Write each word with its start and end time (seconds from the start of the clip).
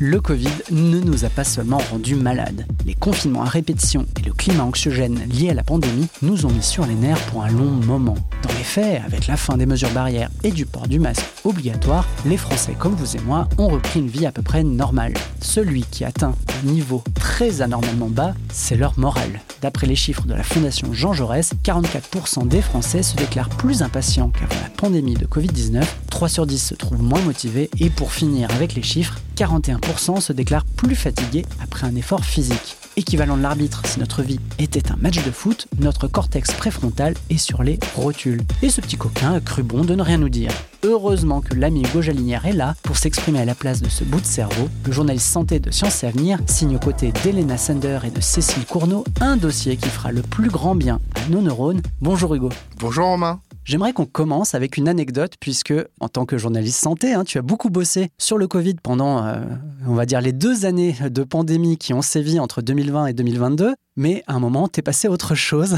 Le 0.00 0.20
Covid 0.20 0.52
ne 0.70 1.00
nous 1.00 1.24
a 1.24 1.28
pas 1.28 1.42
seulement 1.42 1.78
rendus 1.90 2.14
malades. 2.14 2.64
Les 2.86 2.94
confinements 2.94 3.42
à 3.42 3.48
répétition 3.48 4.06
et 4.16 4.22
le 4.24 4.32
climat 4.32 4.62
anxiogène 4.62 5.18
lié 5.28 5.50
à 5.50 5.54
la 5.54 5.64
pandémie 5.64 6.06
nous 6.22 6.46
ont 6.46 6.50
mis 6.50 6.62
sur 6.62 6.86
les 6.86 6.94
nerfs 6.94 7.20
pour 7.32 7.42
un 7.42 7.50
long 7.50 7.64
moment. 7.64 8.14
Dans 8.44 8.54
les 8.56 8.62
faits, 8.62 9.02
avec 9.04 9.26
la 9.26 9.36
fin 9.36 9.56
des 9.56 9.66
mesures 9.66 9.90
barrières 9.90 10.30
et 10.44 10.52
du 10.52 10.66
port 10.66 10.86
du 10.86 11.00
masque 11.00 11.26
obligatoire, 11.42 12.06
les 12.26 12.36
Français 12.36 12.76
comme 12.78 12.94
vous 12.94 13.16
et 13.16 13.20
moi 13.20 13.48
ont 13.58 13.66
repris 13.66 13.98
une 13.98 14.06
vie 14.06 14.24
à 14.24 14.30
peu 14.30 14.42
près 14.42 14.62
normale. 14.62 15.14
Celui 15.40 15.82
qui 15.82 16.04
atteint 16.04 16.36
un 16.62 16.66
niveau 16.68 17.02
très 17.14 17.60
anormalement 17.60 18.08
bas, 18.08 18.34
c'est 18.52 18.76
leur 18.76 18.96
morale. 19.00 19.40
D'après 19.62 19.88
les 19.88 19.96
chiffres 19.96 20.26
de 20.26 20.34
la 20.34 20.44
Fondation 20.44 20.92
Jean 20.92 21.12
Jaurès, 21.12 21.54
44% 21.64 22.46
des 22.46 22.62
Français 22.62 23.02
se 23.02 23.16
déclarent 23.16 23.48
plus 23.48 23.82
impatients 23.82 24.30
qu'avant 24.30 24.62
la 24.62 24.70
pandémie 24.70 25.14
de 25.14 25.26
Covid-19, 25.26 25.82
3 26.18 26.28
sur 26.28 26.46
10 26.48 26.58
se 26.58 26.74
trouvent 26.74 27.00
moins 27.00 27.20
motivés 27.20 27.70
et 27.78 27.90
pour 27.90 28.10
finir 28.10 28.50
avec 28.50 28.74
les 28.74 28.82
chiffres, 28.82 29.20
41% 29.36 30.20
se 30.20 30.32
déclarent 30.32 30.64
plus 30.64 30.96
fatigués 30.96 31.46
après 31.62 31.86
un 31.86 31.94
effort 31.94 32.24
physique. 32.24 32.76
Équivalent 32.96 33.36
de 33.36 33.42
l'arbitre, 33.42 33.82
si 33.86 34.00
notre 34.00 34.22
vie 34.22 34.40
était 34.58 34.90
un 34.90 34.96
match 34.96 35.24
de 35.24 35.30
foot, 35.30 35.68
notre 35.78 36.08
cortex 36.08 36.50
préfrontal 36.50 37.14
est 37.30 37.38
sur 37.38 37.62
les 37.62 37.78
rotules. 37.94 38.42
Et 38.62 38.68
ce 38.68 38.80
petit 38.80 38.96
coquin 38.96 39.34
a 39.34 39.40
cru 39.40 39.62
bon 39.62 39.84
de 39.84 39.94
ne 39.94 40.02
rien 40.02 40.18
nous 40.18 40.28
dire. 40.28 40.50
Heureusement 40.82 41.40
que 41.40 41.54
l'ami 41.54 41.82
Hugo 41.82 42.02
Jalinière 42.02 42.46
est 42.46 42.52
là 42.52 42.74
pour 42.82 42.96
s'exprimer 42.96 43.38
à 43.38 43.44
la 43.44 43.54
place 43.54 43.80
de 43.80 43.88
ce 43.88 44.02
bout 44.02 44.20
de 44.20 44.26
cerveau. 44.26 44.68
Le 44.86 44.90
journaliste 44.90 45.28
santé 45.28 45.60
de 45.60 45.70
Sciences 45.70 46.02
et 46.02 46.08
Avenir 46.08 46.40
signe 46.46 46.74
aux 46.74 46.80
côtés 46.80 47.12
d'Elena 47.22 47.56
Sander 47.56 48.00
et 48.02 48.10
de 48.10 48.20
Cécile 48.20 48.66
Cournot 48.66 49.04
un 49.20 49.36
dossier 49.36 49.76
qui 49.76 49.88
fera 49.88 50.10
le 50.10 50.22
plus 50.22 50.50
grand 50.50 50.74
bien 50.74 50.98
à 51.14 51.28
nos 51.30 51.42
neurones. 51.42 51.82
Bonjour 52.00 52.34
Hugo. 52.34 52.48
Bonjour 52.80 53.06
Romain. 53.06 53.40
J'aimerais 53.68 53.92
qu'on 53.92 54.06
commence 54.06 54.54
avec 54.54 54.78
une 54.78 54.88
anecdote, 54.88 55.34
puisque 55.38 55.74
en 56.00 56.08
tant 56.08 56.24
que 56.24 56.38
journaliste 56.38 56.80
santé, 56.80 57.12
hein, 57.12 57.22
tu 57.22 57.36
as 57.36 57.42
beaucoup 57.42 57.68
bossé 57.68 58.08
sur 58.16 58.38
le 58.38 58.48
Covid 58.48 58.76
pendant, 58.82 59.26
euh, 59.26 59.40
on 59.86 59.92
va 59.92 60.06
dire, 60.06 60.22
les 60.22 60.32
deux 60.32 60.64
années 60.64 60.96
de 61.10 61.22
pandémie 61.22 61.76
qui 61.76 61.92
ont 61.92 62.00
sévi 62.00 62.40
entre 62.40 62.62
2020 62.62 63.08
et 63.08 63.12
2022. 63.12 63.74
Mais 63.96 64.24
à 64.26 64.36
un 64.36 64.40
moment, 64.40 64.68
t'es 64.68 64.80
passé 64.80 65.08
à 65.08 65.10
autre 65.10 65.34
chose. 65.34 65.76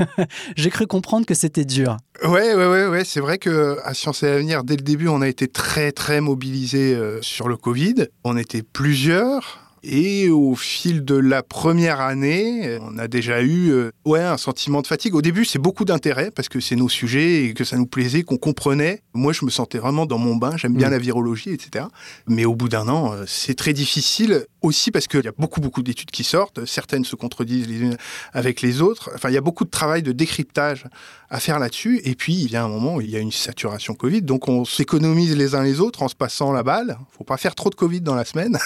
J'ai 0.56 0.70
cru 0.70 0.86
comprendre 0.86 1.26
que 1.26 1.34
c'était 1.34 1.66
dur. 1.66 1.98
Ouais, 2.24 2.54
ouais, 2.54 2.66
ouais, 2.68 2.86
ouais. 2.86 3.04
C'est 3.04 3.20
vrai 3.20 3.36
que 3.36 3.76
à 3.84 3.92
Sciences 3.92 4.22
et 4.22 4.28
Avenir, 4.28 4.64
dès 4.64 4.76
le 4.76 4.82
début, 4.82 5.08
on 5.08 5.20
a 5.20 5.28
été 5.28 5.46
très, 5.46 5.92
très 5.92 6.22
mobilisés 6.22 6.94
euh, 6.94 7.20
sur 7.20 7.48
le 7.48 7.58
Covid. 7.58 8.06
On 8.24 8.38
était 8.38 8.62
plusieurs. 8.62 9.65
Et 9.88 10.30
au 10.30 10.56
fil 10.56 11.04
de 11.04 11.14
la 11.14 11.44
première 11.44 12.00
année, 12.00 12.76
on 12.82 12.98
a 12.98 13.06
déjà 13.06 13.40
eu 13.40 13.70
euh, 13.70 13.92
ouais, 14.04 14.20
un 14.20 14.36
sentiment 14.36 14.82
de 14.82 14.86
fatigue. 14.88 15.14
Au 15.14 15.22
début, 15.22 15.44
c'est 15.44 15.60
beaucoup 15.60 15.84
d'intérêt 15.84 16.32
parce 16.32 16.48
que 16.48 16.58
c'est 16.58 16.74
nos 16.74 16.88
sujets 16.88 17.44
et 17.44 17.54
que 17.54 17.62
ça 17.62 17.76
nous 17.76 17.86
plaisait, 17.86 18.24
qu'on 18.24 18.36
comprenait. 18.36 19.02
Moi, 19.14 19.32
je 19.32 19.44
me 19.44 19.50
sentais 19.50 19.78
vraiment 19.78 20.04
dans 20.04 20.18
mon 20.18 20.34
bain. 20.34 20.56
J'aime 20.56 20.74
bien 20.74 20.88
Mm. 20.88 20.92
la 20.92 20.98
virologie, 20.98 21.50
etc. 21.50 21.84
Mais 22.26 22.44
au 22.44 22.56
bout 22.56 22.68
d'un 22.68 22.88
an, 22.88 23.12
euh, 23.12 23.24
c'est 23.28 23.54
très 23.54 23.72
difficile 23.72 24.46
aussi 24.60 24.90
parce 24.90 25.06
qu'il 25.06 25.24
y 25.24 25.28
a 25.28 25.32
beaucoup, 25.38 25.60
beaucoup 25.60 25.84
d'études 25.84 26.10
qui 26.10 26.24
sortent. 26.24 26.64
Certaines 26.64 27.04
se 27.04 27.14
contredisent 27.14 27.68
les 27.68 27.78
unes 27.78 27.96
avec 28.32 28.62
les 28.62 28.82
autres. 28.82 29.10
Enfin, 29.14 29.28
il 29.30 29.34
y 29.34 29.38
a 29.38 29.40
beaucoup 29.40 29.64
de 29.64 29.70
travail 29.70 30.02
de 30.02 30.10
décryptage 30.10 30.86
à 31.30 31.38
faire 31.38 31.60
là-dessus. 31.60 32.00
Et 32.04 32.16
puis, 32.16 32.34
il 32.34 32.50
y 32.50 32.56
a 32.56 32.64
un 32.64 32.68
moment 32.68 32.96
où 32.96 33.00
il 33.00 33.10
y 33.10 33.16
a 33.16 33.20
une 33.20 33.30
saturation 33.30 33.94
Covid. 33.94 34.22
Donc, 34.22 34.48
on 34.48 34.64
s'économise 34.64 35.36
les 35.36 35.54
uns 35.54 35.62
les 35.62 35.78
autres 35.80 36.02
en 36.02 36.08
se 36.08 36.16
passant 36.16 36.52
la 36.52 36.64
balle. 36.64 36.98
faut 37.16 37.24
pas 37.24 37.36
faire 37.36 37.54
trop 37.54 37.70
de 37.70 37.76
Covid 37.76 38.00
dans 38.00 38.16
la 38.16 38.24
semaine. 38.24 38.58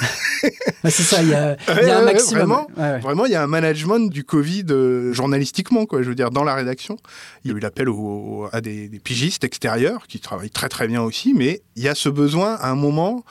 Ça, 1.11 1.23
il 1.23 1.29
y 1.29 1.35
a, 1.35 1.57
il 1.69 1.69
y 1.69 1.71
a 1.71 1.83
Ouais, 1.83 1.91
un 1.91 2.05
maximum. 2.05 2.39
vraiment. 2.39 2.67
Ouais, 2.77 2.83
ouais. 2.83 2.99
Vraiment, 3.01 3.27
il 3.27 3.33
y 3.33 3.35
a 3.35 3.43
un 3.43 3.47
management 3.47 4.11
du 4.11 4.25
Covid 4.25 4.65
euh, 4.71 5.13
journalistiquement, 5.13 5.87
quoi. 5.87 6.03
Je 6.03 6.09
veux 6.09 6.15
dire, 6.15 6.31
dans 6.31 6.45
la 6.45 6.55
rédaction, 6.55 6.97
il 7.45 7.51
y 7.51 7.55
a 7.55 7.57
eu 7.57 7.61
l'appel 7.61 7.89
à 8.53 8.61
des, 8.61 8.89
des 8.89 8.99
pigistes 9.01 9.45
extérieurs 9.45 10.07
qui 10.07 10.21
travaillent 10.21 10.51
très 10.51 10.69
très 10.69 10.87
bien 10.87 11.03
aussi, 11.03 11.35
mais 11.35 11.63
il 11.77 11.83
y 11.83 11.89
a 11.89 11.95
ce 11.95 12.09
besoin 12.09 12.55
à 12.55 12.71
un 12.71 12.75
moment 12.75 13.25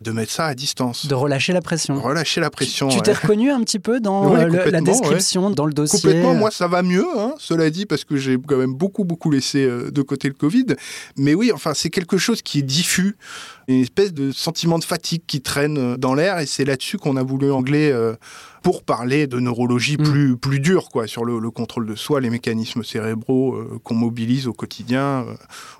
de 0.00 0.12
mettre 0.12 0.32
ça 0.32 0.46
à 0.46 0.54
distance, 0.54 1.06
De 1.06 1.14
relâcher 1.14 1.52
la 1.52 1.60
pression. 1.60 2.00
relâcher 2.00 2.40
la 2.40 2.48
pression. 2.50 2.88
Tu 2.88 2.96
ouais. 2.96 3.02
t'es 3.02 3.12
reconnu 3.12 3.50
un 3.50 3.60
petit 3.62 3.78
peu 3.78 4.00
dans 4.00 4.34
euh, 4.34 4.46
le- 4.46 4.70
la 4.70 4.80
description, 4.80 5.50
dans 5.50 5.66
le 5.66 5.72
dossier? 5.74 5.98
Complètement, 6.00 6.34
moi 6.34 6.50
ça 6.50 6.68
va 6.68 6.82
mieux, 6.82 7.06
hein, 7.18 7.34
cela 7.38 7.68
dit, 7.68 7.84
parce 7.84 8.04
que 8.04 8.16
j'ai 8.16 8.38
quand 8.38 8.56
même 8.56 8.72
beaucoup, 8.74 9.04
beaucoup 9.04 9.30
laissé 9.30 9.62
euh, 9.64 9.90
de 9.90 10.02
côté 10.02 10.28
le 10.28 10.34
Covid. 10.34 10.66
Mais 11.18 11.34
oui, 11.34 11.52
enfin, 11.52 11.74
c'est 11.74 11.90
quelque 11.90 12.16
chose 12.16 12.40
qui 12.40 12.60
est 12.60 12.62
diffus, 12.62 13.16
une 13.68 13.80
espèce 13.82 14.14
de 14.14 14.32
sentiment 14.32 14.78
de 14.78 14.84
fatigue 14.84 15.22
qui 15.26 15.42
traîne 15.42 15.76
euh, 15.78 15.96
dans 15.98 16.14
l'air, 16.14 16.38
et 16.38 16.46
c'est 16.46 16.64
là-dessus 16.64 16.96
qu'on 16.96 17.16
a 17.16 17.22
voulu 17.22 17.52
angler 17.52 17.90
euh, 17.92 18.14
pour 18.62 18.82
parler 18.82 19.26
de 19.26 19.38
neurologie 19.40 19.96
Mm. 19.98 20.02
plus, 20.04 20.36
plus 20.36 20.60
dure, 20.60 20.88
quoi, 20.90 21.06
sur 21.06 21.24
le, 21.24 21.38
le 21.38 21.50
contrôle 21.50 21.86
de 21.86 21.94
soi, 21.94 22.20
les 22.20 22.30
mécanismes 22.30 22.82
cérébraux 22.84 23.54
euh, 23.54 23.78
qu'on 23.82 23.94
mobilise 23.94 24.46
au 24.46 24.52
quotidien 24.52 25.24
euh, 25.28 25.34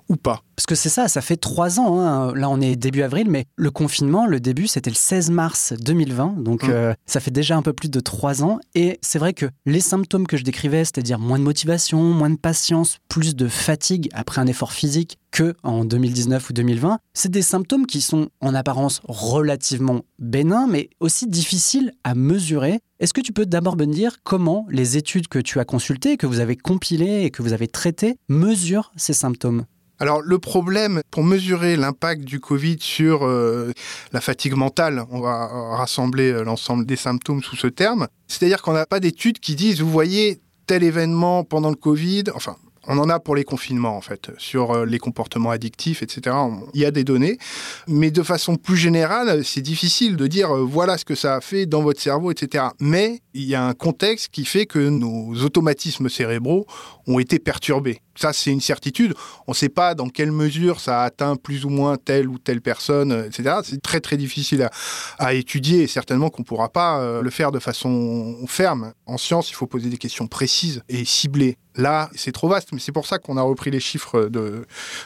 ou 0.09 0.17
pas. 0.17 0.43
Parce 0.57 0.67
que 0.67 0.75
c'est 0.75 0.89
ça, 0.89 1.09
ça 1.09 1.21
fait 1.23 1.37
trois 1.37 1.81
ans. 1.81 2.01
hein. 2.01 2.35
Là, 2.35 2.49
on 2.51 2.61
est 2.61 2.77
début 2.77 3.03
avril, 3.03 3.29
mais 3.31 3.47
le 3.57 3.71
confinement, 3.71 4.27
le 4.27 4.41
début, 4.41 4.67
c'était 4.67 4.91
le 4.91 4.97
16 4.97 5.31
mars 5.31 5.73
2020. 5.81 6.35
Donc, 6.39 6.65
Mm. 6.65 6.71
euh, 6.71 6.95
ça 7.07 7.21
fait 7.21 7.31
déjà 7.31 7.57
un 7.57 7.63
peu 7.63 7.73
plus 7.73 7.91
de 7.91 8.01
trois 8.01 8.43
ans. 8.43 8.59
Et 8.75 8.99
c'est 9.03 9.19
vrai 9.19 9.33
que 9.33 9.47
les 9.67 9.81
symptômes 9.81 10.27
que 10.27 10.37
je 10.37 10.45
décrivais, 10.45 10.85
c'est-à-dire 10.85 11.19
moins 11.19 11.39
de 11.39 11.45
motivation, 11.45 12.03
moins 12.03 12.31
de 12.31 12.37
patience, 12.37 12.99
plus 13.09 13.35
de 13.37 13.49
fatigue 13.49 14.09
après 14.13 14.41
un 14.41 14.47
effort 14.47 14.73
physique 14.73 15.19
en 15.63 15.85
2019 15.85 16.51
ou 16.51 16.53
2020, 16.53 16.99
c'est 17.15 17.31
des 17.31 17.43
symptômes 17.43 17.87
qui 17.87 18.01
sont 18.01 18.29
en 18.41 18.55
apparence 18.55 19.01
relativement 19.05 20.03
bénins, 20.19 20.67
mais 20.67 20.91
aussi 21.01 21.27
difficiles 21.27 21.93
à 22.05 22.15
mesurer. 22.15 22.81
Est-ce 22.99 23.15
que 23.15 23.21
tu 23.21 23.33
peux 23.33 23.47
d'abord 23.47 23.77
me 23.77 23.87
dire 23.87 24.17
comment 24.23 24.67
les 24.71 24.97
études 24.97 25.29
que 25.29 25.39
tu 25.39 25.59
as 25.59 25.65
consultées, 25.65 26.17
que 26.17 26.27
vous 26.27 26.41
avez 26.41 26.57
compilées 26.57 27.23
et 27.23 27.31
que 27.31 27.43
vous 27.43 27.53
avez 27.53 27.69
traitées 27.69 28.17
mesurent 28.29 28.93
ces 28.97 29.15
symptômes? 29.15 29.65
Alors 29.99 30.23
le 30.23 30.39
problème, 30.39 31.03
pour 31.11 31.23
mesurer 31.23 31.77
l'impact 31.77 32.25
du 32.25 32.41
Covid 32.41 32.79
sur 32.81 33.27
euh, 33.27 33.73
la 34.13 34.23
fatigue 34.23 34.55
mentale, 34.55 35.05
on 35.11 35.21
va 35.21 35.51
euh, 35.53 35.77
rassembler 35.77 36.33
euh, 36.33 36.43
l'ensemble 36.43 36.87
des 36.87 36.97
symptômes 36.97 37.43
sous 37.43 37.57
ce 37.57 37.67
terme, 37.67 38.09
c'est-à-dire 38.27 38.63
qu'on 38.63 38.73
n'a 38.73 38.87
pas 38.87 38.99
d'études 38.99 39.41
qui 39.41 39.57
disent, 39.57 39.83
vous 39.83 39.91
voyez, 39.91 40.41
tel 40.67 40.83
événement 40.83 41.45
pendant 41.45 41.71
le 41.71 41.77
Covid, 41.77 42.25
enfin... 42.35 42.57
On 42.87 42.99
en 42.99 43.11
a 43.11 43.21
pour 43.21 43.37
les 43.37 43.45
confinements, 43.45 43.97
en 43.97 44.01
fait, 44.01 44.31
sur 44.39 44.71
euh, 44.71 44.87
les 44.87 44.99
comportements 44.99 45.51
addictifs, 45.51 46.03
etc. 46.03 46.37
Il 46.73 46.81
y 46.81 46.85
a 46.85 46.91
des 46.91 47.05
données. 47.05 47.39
Mais 47.87 48.11
de 48.11 48.23
façon 48.23 48.57
plus 48.57 48.77
générale, 48.77 49.45
c'est 49.45 49.61
difficile 49.61 50.17
de 50.17 50.27
dire 50.27 50.55
euh, 50.55 50.65
voilà 50.65 50.97
ce 50.97 51.05
que 51.05 51.15
ça 51.15 51.37
a 51.37 51.41
fait 51.41 51.67
dans 51.67 51.83
votre 51.83 52.01
cerveau, 52.01 52.31
etc. 52.31 52.65
Mais 52.81 53.21
il 53.35 53.45
y 53.45 53.55
a 53.55 53.65
un 53.65 53.75
contexte 53.75 54.29
qui 54.29 54.45
fait 54.45 54.67
que 54.67 54.79
nos 54.79 55.35
automatismes 55.43 56.09
cérébraux 56.09 56.67
ont 57.07 57.19
été 57.19 57.39
perturbés. 57.39 58.01
Ça, 58.17 58.33
c'est 58.33 58.51
une 58.51 58.61
certitude. 58.61 59.15
On 59.47 59.53
ne 59.53 59.57
sait 59.57 59.69
pas 59.69 59.95
dans 59.95 60.09
quelle 60.09 60.33
mesure 60.33 60.81
ça 60.81 61.03
a 61.03 61.05
atteint 61.05 61.37
plus 61.37 61.65
ou 61.65 61.71
moins 61.71 61.97
telle 61.97 62.29
ou 62.29 62.39
telle 62.39 62.61
personne, 62.61 63.13
etc. 63.27 63.57
C'est 63.65 63.81
très 63.81 64.01
très 64.01 64.17
difficile 64.17 64.63
à, 64.63 64.71
à 65.19 65.35
étudier 65.35 65.83
et 65.83 65.87
certainement 65.87 66.29
qu'on 66.29 66.43
ne 66.43 66.47
pourra 66.47 66.69
pas 66.69 67.01
euh, 67.01 67.23
le 67.23 67.31
faire 67.31 67.53
de 67.53 67.59
façon 67.59 68.37
ferme. 68.47 68.93
En 69.07 69.17
science, 69.17 69.51
il 69.51 69.55
faut 69.55 69.67
poser 69.67 69.89
des 69.89 69.97
questions 69.97 70.27
précises 70.27 70.83
et 70.89 71.05
ciblées. 71.05 71.57
Là, 71.77 72.11
c'est 72.15 72.33
trop 72.33 72.49
vaste, 72.49 72.71
mais 72.73 72.81
c'est 72.81 72.93
pour 72.93 73.07
ça 73.07 73.19
qu'on 73.19 73.37
a 73.37 73.43
repris 73.43 73.71
les 73.71 73.81
chiffres 73.81 74.29
de, 74.29 74.65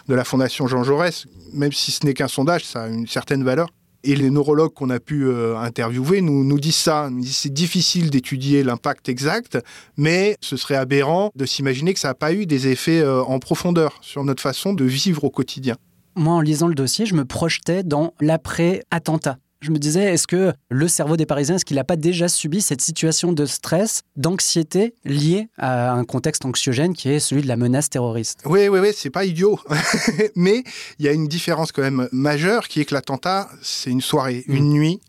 de 0.09 0.15
la 0.15 0.25
Fondation 0.25 0.67
Jean 0.67 0.83
Jaurès. 0.83 1.27
Même 1.53 1.73
si 1.73 1.93
ce 1.93 2.05
n'est 2.07 2.15
qu'un 2.15 2.29
sondage, 2.29 2.65
ça 2.65 2.85
a 2.85 2.89
une 2.89 3.07
certaine 3.07 3.45
valeur. 3.45 3.69
Et 4.07 4.17
les 4.17 4.29
neurologues 4.29 4.75
qu'on 4.75 4.91
a 4.91 5.01
pu 5.01 5.27
euh, 5.27 5.57
interviewer 5.57 6.21
nous, 6.21 6.45
nous 6.45 6.61
disent 6.61 6.77
ça. 6.77 7.09
C'est 7.25 7.53
difficile 7.53 8.11
d'étudier 8.11 8.63
l'impact 8.63 9.09
exact, 9.09 9.59
mais 9.97 10.37
ce 10.43 10.59
serait 10.59 10.77
aberrant 10.77 11.31
de 11.35 11.47
s'imaginer 11.47 11.95
que 11.95 12.01
ça 12.01 12.09
n'a 12.09 12.15
pas 12.15 12.35
eu 12.35 12.45
des 12.45 12.69
effets 12.69 13.01
euh, 13.01 13.23
en 13.23 13.39
profondeur 13.39 13.99
sur 14.03 14.23
notre 14.25 14.43
façon 14.43 14.75
de 14.75 14.85
vivre 14.85 15.25
au 15.25 15.31
quotidien. 15.31 15.77
moi, 16.17 16.35
en 16.35 16.41
lisant 16.43 16.69
le 16.69 16.75
dossier, 16.75 17.07
je 17.07 17.15
me 17.15 17.25
projetais 17.25 17.83
dans 17.83 18.13
l'après-attentat. 18.21 19.39
Je 19.65 19.71
me 19.71 19.79
disais, 19.79 20.13
est-ce 20.13 20.27
que 20.27 20.53
le 20.69 20.89
cerveau 20.89 21.17
des 21.17 21.25
Parisiens, 21.25 21.55
est-ce 21.55 21.65
qu'il 21.65 21.77
n'a 21.77 21.85
pas 21.85 21.97
déjà 21.97 22.29
subi 22.29 22.61
cette 22.61 22.83
situation 22.83 23.33
de 23.33 23.47
stress, 23.47 24.03
d'anxiété 24.15 24.95
liée 25.07 25.49
à 25.57 25.93
un 25.93 26.05
contexte 26.05 26.45
anxiogène 26.45 26.93
qui 26.93 27.09
est 27.09 27.19
celui 27.19 27.41
de 27.41 27.49
la 27.49 27.57
menace 27.57 27.89
terroriste? 27.89 28.41
Oui, 28.45 28.69
oui, 28.69 28.79
oui, 28.79 28.89
c'est 28.95 29.09
pas 29.09 29.25
idiot. 29.25 29.59
Mais 30.37 30.65
il 30.99 31.07
y 31.07 31.09
a 31.09 31.13
une 31.13 31.29
différence 31.29 31.73
quand 31.73 31.81
même 31.81 32.11
majeure 32.13 32.69
qui 32.69 32.83
est 32.83 32.85
que 32.85 32.93
l'attentat, 32.93 33.49
c'est 33.63 33.89
une 33.89 34.03
soirée, 34.03 34.45
une 34.49 34.69
mm. 34.69 34.73
nuit. 34.75 35.01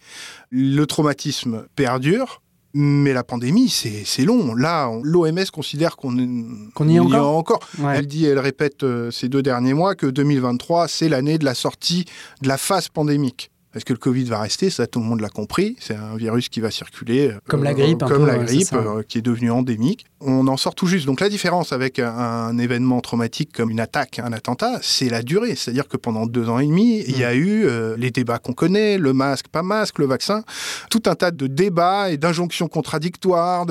Le 0.51 0.85
traumatisme 0.85 1.65
perdure. 1.75 2.41
Mais 2.73 3.11
la 3.11 3.25
pandémie, 3.25 3.69
c'est 3.69 4.23
long. 4.23 4.53
Là, 4.53 4.89
l'OMS 5.03 5.45
considère 5.51 5.97
qu'on 5.97 6.17
y, 6.17 6.95
est 6.95 6.99
encore? 6.99 7.59
Elle 7.93 8.07
dit, 8.07 8.25
elle 8.25 8.39
répète 8.39 8.83
euh, 8.83 9.11
ces 9.11 9.27
deux 9.27 9.41
derniers 9.41 9.73
mois 9.73 9.95
que 9.95 10.07
2023, 10.07 10.87
c'est 10.89 11.09
l'année 11.09 11.37
de 11.37 11.45
la 11.45 11.55
sortie 11.55 12.05
de 12.41 12.47
la 12.47 12.57
phase 12.57 12.87
pandémique. 12.87 13.49
Est-ce 13.75 13.83
que 13.83 13.91
le 13.91 13.99
Covid 13.99 14.23
va 14.23 14.39
rester 14.39 14.69
Ça, 14.69 14.87
tout 14.87 14.99
le 14.99 15.05
monde 15.05 15.19
l'a 15.19 15.29
compris. 15.29 15.75
C'est 15.79 15.95
un 15.95 16.15
virus 16.15 16.47
qui 16.47 16.61
va 16.61 16.71
circuler. 16.71 17.27
Euh, 17.27 17.39
comme 17.47 17.63
la 17.63 17.73
grippe. 17.73 17.99
comme 17.99 18.25
la 18.25 18.37
grippe, 18.37 18.71
euh, 18.73 19.03
qui 19.03 19.17
est 19.17 19.21
devenue 19.21 19.51
endémique. 19.51 20.05
On 20.21 20.47
en 20.47 20.55
sort 20.55 20.75
tout 20.75 20.87
juste. 20.87 21.05
Donc 21.05 21.19
la 21.19 21.27
différence 21.27 21.73
avec 21.73 21.99
un, 21.99 22.57
événement 22.57 23.01
traumatique 23.01 23.51
comme 23.51 23.69
une 23.69 23.81
attaque, 23.81 24.19
un 24.19 24.31
attentat, 24.31 24.79
c'est 24.81 25.09
la 25.09 25.21
durée. 25.21 25.55
C'est-à-dire 25.55 25.89
que 25.89 25.97
pendant 25.97 26.25
deux 26.25 26.47
ans 26.47 26.59
et 26.59 26.65
demi, 26.65 27.03
il 27.05 27.19
y 27.19 27.25
a 27.25 27.33
mm. 27.33 27.37
eu 27.37 27.65
euh, 27.65 27.95
les 27.97 28.11
débats 28.11 28.39
qu'on 28.39 28.53
connaît, 28.53 28.97
le 28.97 29.11
masque, 29.11 29.49
pas 29.49 29.61
masque, 29.61 29.99
le 29.99 30.05
vaccin, 30.05 30.43
tout 30.89 31.03
un 31.07 31.15
tas 31.15 31.31
de 31.31 31.47
débats 31.47 32.09
et 32.09 32.17
d'injonctions 32.17 32.69
contradictoires, 32.69 33.65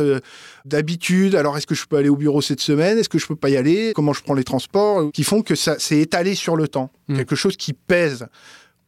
d'habitudes. 0.67 1.35
Alors 1.35 1.57
est-ce 1.57 1.67
que 1.67 1.75
je 1.75 1.87
peux 1.87 1.97
aller 1.97 2.11
au 2.11 2.17
bureau 2.17 2.43
cette 2.43 2.61
semaine? 2.61 2.99
Est-ce 2.99 3.09
que 3.09 3.19
je 3.19 3.27
peux 3.27 3.37
pas 3.37 3.49
y 3.49 3.57
aller? 3.57 3.93
Comment 3.95 4.13
je 4.13 4.23
prends 4.23 4.35
les 4.35 4.45
transports? 4.45 5.11
Qui 5.13 5.25
font 5.25 5.41
que 5.41 5.55
ça 5.55 5.79
s'est 5.79 5.99
étalé 5.99 6.35
sur 6.35 6.57
le 6.57 6.69
temps. 6.69 6.91
Mm. 7.09 7.17
Quelque 7.17 7.37
chose 7.37 7.57
qui 7.57 7.73
pèse 7.73 8.27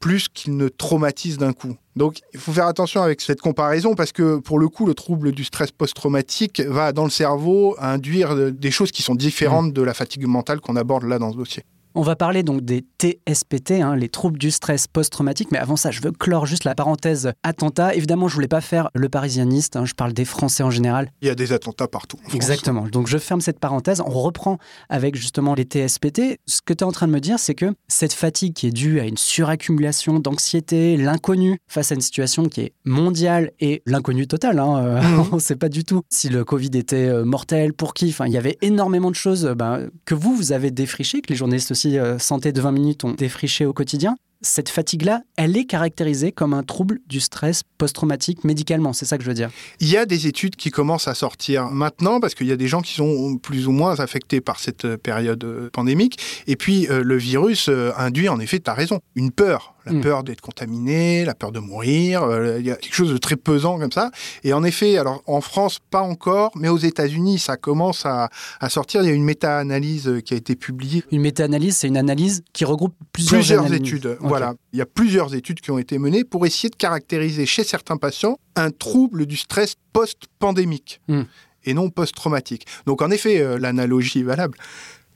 plus 0.00 0.28
qu'il 0.28 0.56
ne 0.56 0.69
traumatise 0.69 1.38
d'un 1.38 1.52
coup. 1.52 1.76
Donc 1.96 2.20
il 2.34 2.40
faut 2.40 2.52
faire 2.52 2.66
attention 2.66 3.02
avec 3.02 3.20
cette 3.20 3.40
comparaison 3.40 3.94
parce 3.94 4.12
que 4.12 4.37
pour 4.38 4.58
le 4.58 4.69
coup, 4.69 4.87
le 4.87 4.94
trouble 4.94 5.32
du 5.32 5.44
stress 5.44 5.70
post-traumatique 5.70 6.60
va 6.60 6.93
dans 6.93 7.04
le 7.04 7.10
cerveau 7.10 7.76
induire 7.78 8.52
des 8.52 8.70
choses 8.70 8.93
qui 8.93 9.02
sont 9.02 9.14
différentes 9.14 9.70
mmh. 9.70 9.72
de 9.72 9.82
la 9.82 9.94
fatigue 9.94 10.26
mentale 10.26 10.60
qu'on 10.60 10.76
aborde 10.76 11.04
là 11.04 11.19
dans 11.19 11.32
ce 11.32 11.37
dossier. 11.37 11.64
On 11.98 12.02
va 12.02 12.14
parler 12.14 12.43
donc 12.43 12.60
des 12.60 12.84
TSPT, 13.00 13.81
hein, 13.81 13.96
les 13.96 14.10
troubles 14.10 14.37
du 14.37 14.50
stress 14.50 14.87
post-traumatique. 14.87 15.50
Mais 15.50 15.56
avant 15.56 15.76
ça, 15.76 15.90
je 15.90 16.02
veux 16.02 16.12
clore 16.12 16.44
juste 16.44 16.64
la 16.64 16.75
parenthèse 16.75 17.32
attentat. 17.43 17.94
Évidemment, 17.94 18.28
je 18.28 18.34
voulais 18.34 18.48
pas 18.48 18.60
faire 18.60 18.90
le 18.93 19.08
parisianiste. 19.08 19.76
Hein, 19.76 19.87
je 19.87 19.94
parle 19.94 20.12
des 20.12 20.26
Français 20.26 20.62
en 20.62 20.70
général. 20.70 21.10
Il 21.22 21.28
y 21.28 21.31
a 21.31 21.34
des 21.34 21.54
attentats 21.54 21.88
partout. 21.88 22.19
Exactement. 22.34 22.87
Donc 22.87 23.06
je 23.06 23.16
ferme 23.16 23.40
cette 23.40 23.58
parenthèse. 23.58 24.02
On 24.02 24.10
reprend 24.10 24.58
avec 24.90 25.16
justement 25.16 25.54
les 25.54 25.62
TSPT. 25.62 26.38
Ce 26.46 26.60
que 26.60 26.75
tu 26.75 26.81
es 26.81 26.87
en 26.87 26.93
train 26.93 27.06
de 27.06 27.12
me 27.12 27.20
dire, 27.20 27.38
c'est 27.38 27.54
que 27.54 27.75
cette 27.88 28.12
fatigue 28.12 28.52
qui 28.52 28.66
est 28.66 28.72
due 28.72 29.00
à 29.00 29.04
une 29.04 29.16
suraccumulation 29.16 30.19
d'anxiété, 30.19 30.99
l'inconnu 30.99 31.56
face 31.66 31.92
à 31.92 31.94
une 31.94 32.02
situation 32.02 32.44
qui 32.50 32.60
est 32.60 32.72
mondiale 32.84 33.52
et 33.58 33.82
l'inconnu 33.87 34.26
total. 34.26 34.58
Hein, 34.58 34.84
euh, 34.84 35.00
mmh. 35.00 35.28
on 35.32 35.37
ne 35.37 35.40
sait 35.40 35.56
pas 35.56 35.70
du 35.70 35.84
tout 35.84 36.02
si 36.10 36.28
le 36.28 36.44
Covid 36.44 36.72
était 36.75 37.08
euh, 37.08 37.25
mortel, 37.25 37.72
pour 37.72 37.94
qui. 37.94 38.10
Enfin, 38.10 38.26
il 38.26 38.34
y 38.34 38.38
avait 38.38 38.58
énormément 38.60 39.10
de 39.10 39.16
choses 39.16 39.46
ben, 39.56 39.88
que 40.04 40.14
vous, 40.14 40.37
vous 40.37 40.52
avez 40.52 40.70
défrichées, 40.70 41.22
que 41.22 41.31
les 41.31 41.37
journalistes 41.37 41.70
aussi 41.70 41.86
euh, 41.94 42.19
santé 42.19 42.53
de 42.53 42.61
20 42.61 42.73
minutes 42.73 43.05
ont 43.05 43.12
défriché 43.12 43.67
au 43.67 43.73
quotidien, 43.73 44.17
cette 44.43 44.69
fatigue-là, 44.69 45.23
elle 45.37 45.56
est 45.56 45.65
caractérisée 45.65 46.31
comme 46.31 46.53
un 46.53 46.62
trouble 46.62 46.99
du 47.06 47.21
stress 47.21 47.62
post-traumatique 47.79 48.44
médicalement, 48.44 48.93
c'est 48.93 49.06
ça 49.06 49.17
que 49.17 49.25
je 49.25 49.29
veux 49.29 49.35
dire. 49.35 49.50
Il 49.81 49.88
y 49.88 49.97
a 49.97 50.05
des 50.05 50.27
études 50.27 50.56
qui 50.56 50.71
commencent 50.71 51.09
à 51.09 51.15
sortir 51.15 51.71
maintenant 51.71 52.21
parce 52.21 52.35
qu'il 52.35 52.47
y 52.47 52.53
a 52.53 52.56
des 52.56 52.69
gens 52.69 52.83
qui 52.83 52.94
sont 52.94 53.38
plus 53.38 53.67
ou 53.67 53.73
moins 53.73 53.99
affectés 53.99 54.41
par 54.41 54.61
cette 54.61 54.85
euh, 54.85 54.97
période 54.97 55.43
euh, 55.44 55.71
pandémique. 55.73 56.19
Et 56.47 56.56
puis 56.56 56.87
le 56.88 57.17
virus 57.17 57.71
induit 57.97 58.29
en 58.29 58.38
effet, 58.41 58.61
tu 58.61 58.71
as 58.71 58.75
raison, 58.75 59.00
une 59.15 59.31
peur 59.31 59.75
la 59.87 59.93
hmm. 59.93 60.00
peur 60.00 60.25
d'être 60.25 60.41
contaminé, 60.41 61.25
la 61.25 61.35
peur 61.35 61.53
de 61.53 61.61
mourir. 61.61 62.23
Euh, 62.25 62.59
il 62.59 62.67
y 62.67 62.71
a 62.71 62.77
quelque 62.77 62.94
chose 62.94 63.12
de 63.12 63.19
très 63.19 63.37
pesant 63.37 63.79
comme 63.79 63.93
ça. 63.93 64.11
Et 64.44 64.53
en 64.53 64.65
effet, 64.65 64.99
alors 64.99 65.23
en 65.27 65.41
France, 65.41 65.79
pas 65.91 66.03
encore, 66.03 66.50
mais 66.56 66.69
aux 66.69 66.77
États-Unis, 66.79 67.38
ça 67.38 67.56
commence 67.56 68.05
à, 68.05 68.29
sortir. 68.69 69.03
Il 69.03 69.06
y 69.06 69.11
a 69.11 69.15
une 69.15 69.25
méta-analyse 69.25 70.21
qui 70.25 70.35
a 70.35 70.37
été 70.37 70.56
publiée. 70.56 71.05
Une 71.12 71.23
méta-analyse, 71.23 71.77
c'est 71.77 71.88
une 71.88 71.97
analyse 71.97 72.43
qui 72.53 72.65
regroupe 72.65 72.94
plusieurs, 73.12 73.41
plusieurs 73.41 73.73
études. 73.73 74.17
Voilà, 74.21 74.55
il 74.73 74.79
y 74.79 74.83
a 74.83 74.87
plusieurs 74.87 75.35
études 75.35 75.61
qui 75.61 75.71
ont 75.71 75.79
été 75.79 75.99
menées 75.99 76.25
pour 76.25 76.44
essayer 76.44 76.69
de 76.69 76.77
caractériser 76.77 77.47
chez 77.47 77.65
certains 77.65 77.97
patients 77.97 78.38
un 78.56 78.71
trouble 78.71 79.27
du 79.27 79.37
stress 79.37 79.75
post-pandémique. 79.93 81.00
Hmm. 81.09 81.23
et 81.65 81.75
non 81.75 81.91
post-traumatique. 81.91 82.65
Donc 82.87 83.03
en 83.03 83.11
effet, 83.11 83.41
euh, 83.41 83.59
l'analogie 83.59 84.21
est 84.21 84.25
valable. 84.25 84.56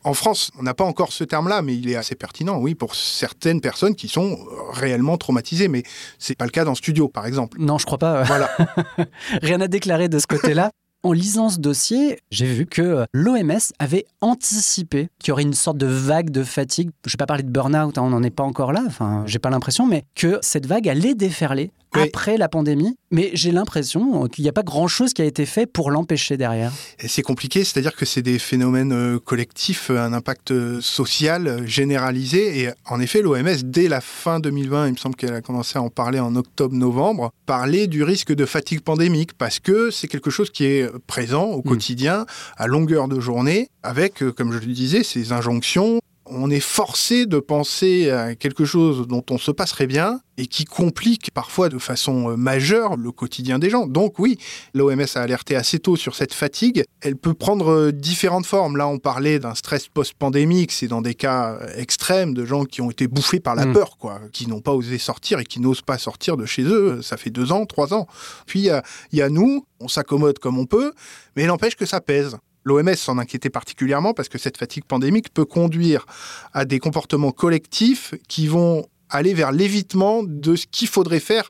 En 0.02 0.14
France, 0.14 0.50
on 0.58 0.62
n'a 0.62 0.72
pas 0.72 0.84
encore 0.84 1.12
ce 1.12 1.24
terme-là, 1.24 1.60
mais 1.60 1.76
il 1.76 1.90
est 1.90 1.96
assez 1.96 2.14
pertinent, 2.14 2.58
oui, 2.58 2.74
pour 2.74 2.94
certaines 2.94 3.60
personnes 3.60 3.94
qui 3.94 4.08
sont 4.08 4.38
réellement 4.72 5.18
traumatisées. 5.18 5.68
Mais 5.68 5.82
c'est 6.18 6.36
pas 6.36 6.46
le 6.46 6.50
cas 6.50 6.64
dans 6.64 6.74
Studio, 6.74 7.08
par 7.08 7.26
exemple. 7.26 7.58
Non, 7.60 7.76
je 7.76 7.84
crois 7.84 7.98
pas. 7.98 8.22
Voilà. 8.22 8.48
Rien 9.42 9.60
à 9.60 9.68
déclarer 9.68 10.08
de 10.08 10.18
ce 10.18 10.26
côté-là. 10.26 10.70
En 11.02 11.12
lisant 11.12 11.48
ce 11.48 11.58
dossier, 11.58 12.18
j'ai 12.30 12.44
vu 12.44 12.66
que 12.66 13.06
l'OMS 13.14 13.72
avait 13.78 14.04
anticipé 14.20 15.08
qu'il 15.18 15.30
y 15.30 15.32
aurait 15.32 15.44
une 15.44 15.54
sorte 15.54 15.78
de 15.78 15.86
vague 15.86 16.28
de 16.28 16.44
fatigue. 16.44 16.90
Je 17.06 17.08
ne 17.08 17.12
vais 17.12 17.16
pas 17.16 17.26
parler 17.26 17.42
de 17.42 17.48
burn-out, 17.48 17.96
hein, 17.96 18.02
on 18.02 18.10
n'en 18.10 18.22
est 18.22 18.28
pas 18.28 18.42
encore 18.42 18.74
là, 18.74 18.82
enfin, 18.86 19.22
j'ai 19.24 19.38
pas 19.38 19.48
l'impression, 19.48 19.86
mais 19.86 20.04
que 20.14 20.38
cette 20.42 20.66
vague 20.66 20.86
allait 20.90 21.14
déferler 21.14 21.72
après 21.92 22.36
la 22.36 22.48
pandémie. 22.48 22.96
Mais 23.10 23.30
j'ai 23.34 23.50
l'impression 23.50 24.28
qu'il 24.28 24.44
n'y 24.44 24.48
a 24.48 24.52
pas 24.52 24.62
grand-chose 24.62 25.12
qui 25.12 25.22
a 25.22 25.24
été 25.24 25.46
fait 25.46 25.66
pour 25.66 25.90
l'empêcher 25.90 26.36
derrière. 26.36 26.72
C'est 27.04 27.22
compliqué, 27.22 27.64
c'est-à-dire 27.64 27.96
que 27.96 28.04
c'est 28.04 28.22
des 28.22 28.38
phénomènes 28.38 28.92
euh, 28.92 29.18
collectifs, 29.18 29.90
euh, 29.90 29.98
un 29.98 30.12
impact 30.12 30.52
euh, 30.52 30.80
social 30.80 31.66
généralisé. 31.66 32.60
Et 32.60 32.70
en 32.88 33.00
effet, 33.00 33.22
l'OMS, 33.22 33.62
dès 33.64 33.88
la 33.88 34.00
fin 34.00 34.38
2020, 34.38 34.86
il 34.86 34.92
me 34.92 34.96
semble 34.96 35.16
qu'elle 35.16 35.34
a 35.34 35.40
commencé 35.40 35.78
à 35.78 35.82
en 35.82 35.88
parler 35.88 36.20
en 36.20 36.36
octobre-novembre, 36.36 37.32
parlait 37.46 37.88
du 37.88 38.04
risque 38.04 38.32
de 38.32 38.46
fatigue 38.46 38.82
pandémique 38.82 39.32
parce 39.34 39.58
que 39.58 39.90
c'est 39.90 40.08
quelque 40.08 40.30
chose 40.30 40.50
qui 40.50 40.64
est 40.64 40.88
présent 41.06 41.46
au 41.46 41.60
mm. 41.60 41.62
quotidien, 41.64 42.26
à 42.56 42.66
longueur 42.68 43.08
de 43.08 43.18
journée, 43.18 43.68
avec, 43.82 44.22
comme 44.36 44.52
je 44.52 44.58
le 44.58 44.72
disais, 44.72 45.02
ces 45.02 45.32
injonctions 45.32 46.00
on 46.40 46.50
est 46.50 46.60
forcé 46.60 47.26
de 47.26 47.38
penser 47.38 48.10
à 48.10 48.34
quelque 48.34 48.64
chose 48.64 49.06
dont 49.06 49.24
on 49.30 49.38
se 49.38 49.50
passerait 49.50 49.86
bien 49.86 50.20
et 50.40 50.46
qui 50.46 50.64
complique 50.64 51.30
parfois 51.32 51.68
de 51.68 51.78
façon 51.78 52.30
euh, 52.30 52.36
majeure 52.36 52.96
le 52.96 53.12
quotidien 53.12 53.58
des 53.58 53.68
gens. 53.68 53.86
Donc 53.86 54.18
oui, 54.18 54.38
l'OMS 54.72 55.04
a 55.14 55.20
alerté 55.20 55.54
assez 55.54 55.78
tôt 55.78 55.96
sur 55.96 56.14
cette 56.14 56.32
fatigue. 56.32 56.82
Elle 57.02 57.16
peut 57.16 57.34
prendre 57.34 57.70
euh, 57.70 57.92
différentes 57.92 58.46
formes. 58.46 58.78
Là, 58.78 58.88
on 58.88 58.98
parlait 58.98 59.38
d'un 59.38 59.54
stress 59.54 59.88
post-pandémique, 59.88 60.72
c'est 60.72 60.88
dans 60.88 61.02
des 61.02 61.14
cas 61.14 61.58
euh, 61.60 61.66
extrêmes 61.76 62.32
de 62.32 62.46
gens 62.46 62.64
qui 62.64 62.80
ont 62.80 62.90
été 62.90 63.06
bouffés 63.06 63.40
par 63.40 63.54
la 63.54 63.66
mm. 63.66 63.72
peur, 63.74 63.98
quoi, 63.98 64.20
qui 64.32 64.46
n'ont 64.46 64.62
pas 64.62 64.72
osé 64.72 64.96
sortir 64.96 65.40
et 65.40 65.44
qui 65.44 65.60
n'osent 65.60 65.82
pas 65.82 65.98
sortir 65.98 66.38
de 66.38 66.46
chez 66.46 66.62
eux. 66.62 67.02
Ça 67.02 67.18
fait 67.18 67.30
deux 67.30 67.52
ans, 67.52 67.66
trois 67.66 67.92
ans. 67.92 68.06
Puis 68.46 68.70
il 69.12 69.18
y, 69.18 69.22
a 69.22 69.28
nous, 69.28 69.66
on 69.78 69.88
s'accommode 69.88 70.38
comme 70.38 70.58
on 70.58 70.66
peut, 70.66 70.92
mais 71.36 71.42
il 71.42 71.46
n'empêche 71.46 71.76
que 71.76 71.86
ça 71.86 72.00
pèse. 72.00 72.36
L'OMS 72.64 72.94
s'en 72.94 73.18
inquiétait 73.18 73.50
particulièrement 73.50 74.14
parce 74.14 74.28
que 74.28 74.38
cette 74.38 74.56
fatigue 74.56 74.84
pandémique 74.84 75.32
peut 75.32 75.44
conduire 75.44 76.06
à 76.52 76.64
des 76.64 76.78
comportements 76.78 77.32
collectifs 77.32 78.14
qui 78.28 78.46
vont 78.46 78.86
aller 79.08 79.34
vers 79.34 79.52
l'évitement 79.52 80.22
de 80.22 80.56
ce 80.56 80.66
qu'il 80.70 80.88
faudrait 80.88 81.20
faire 81.20 81.48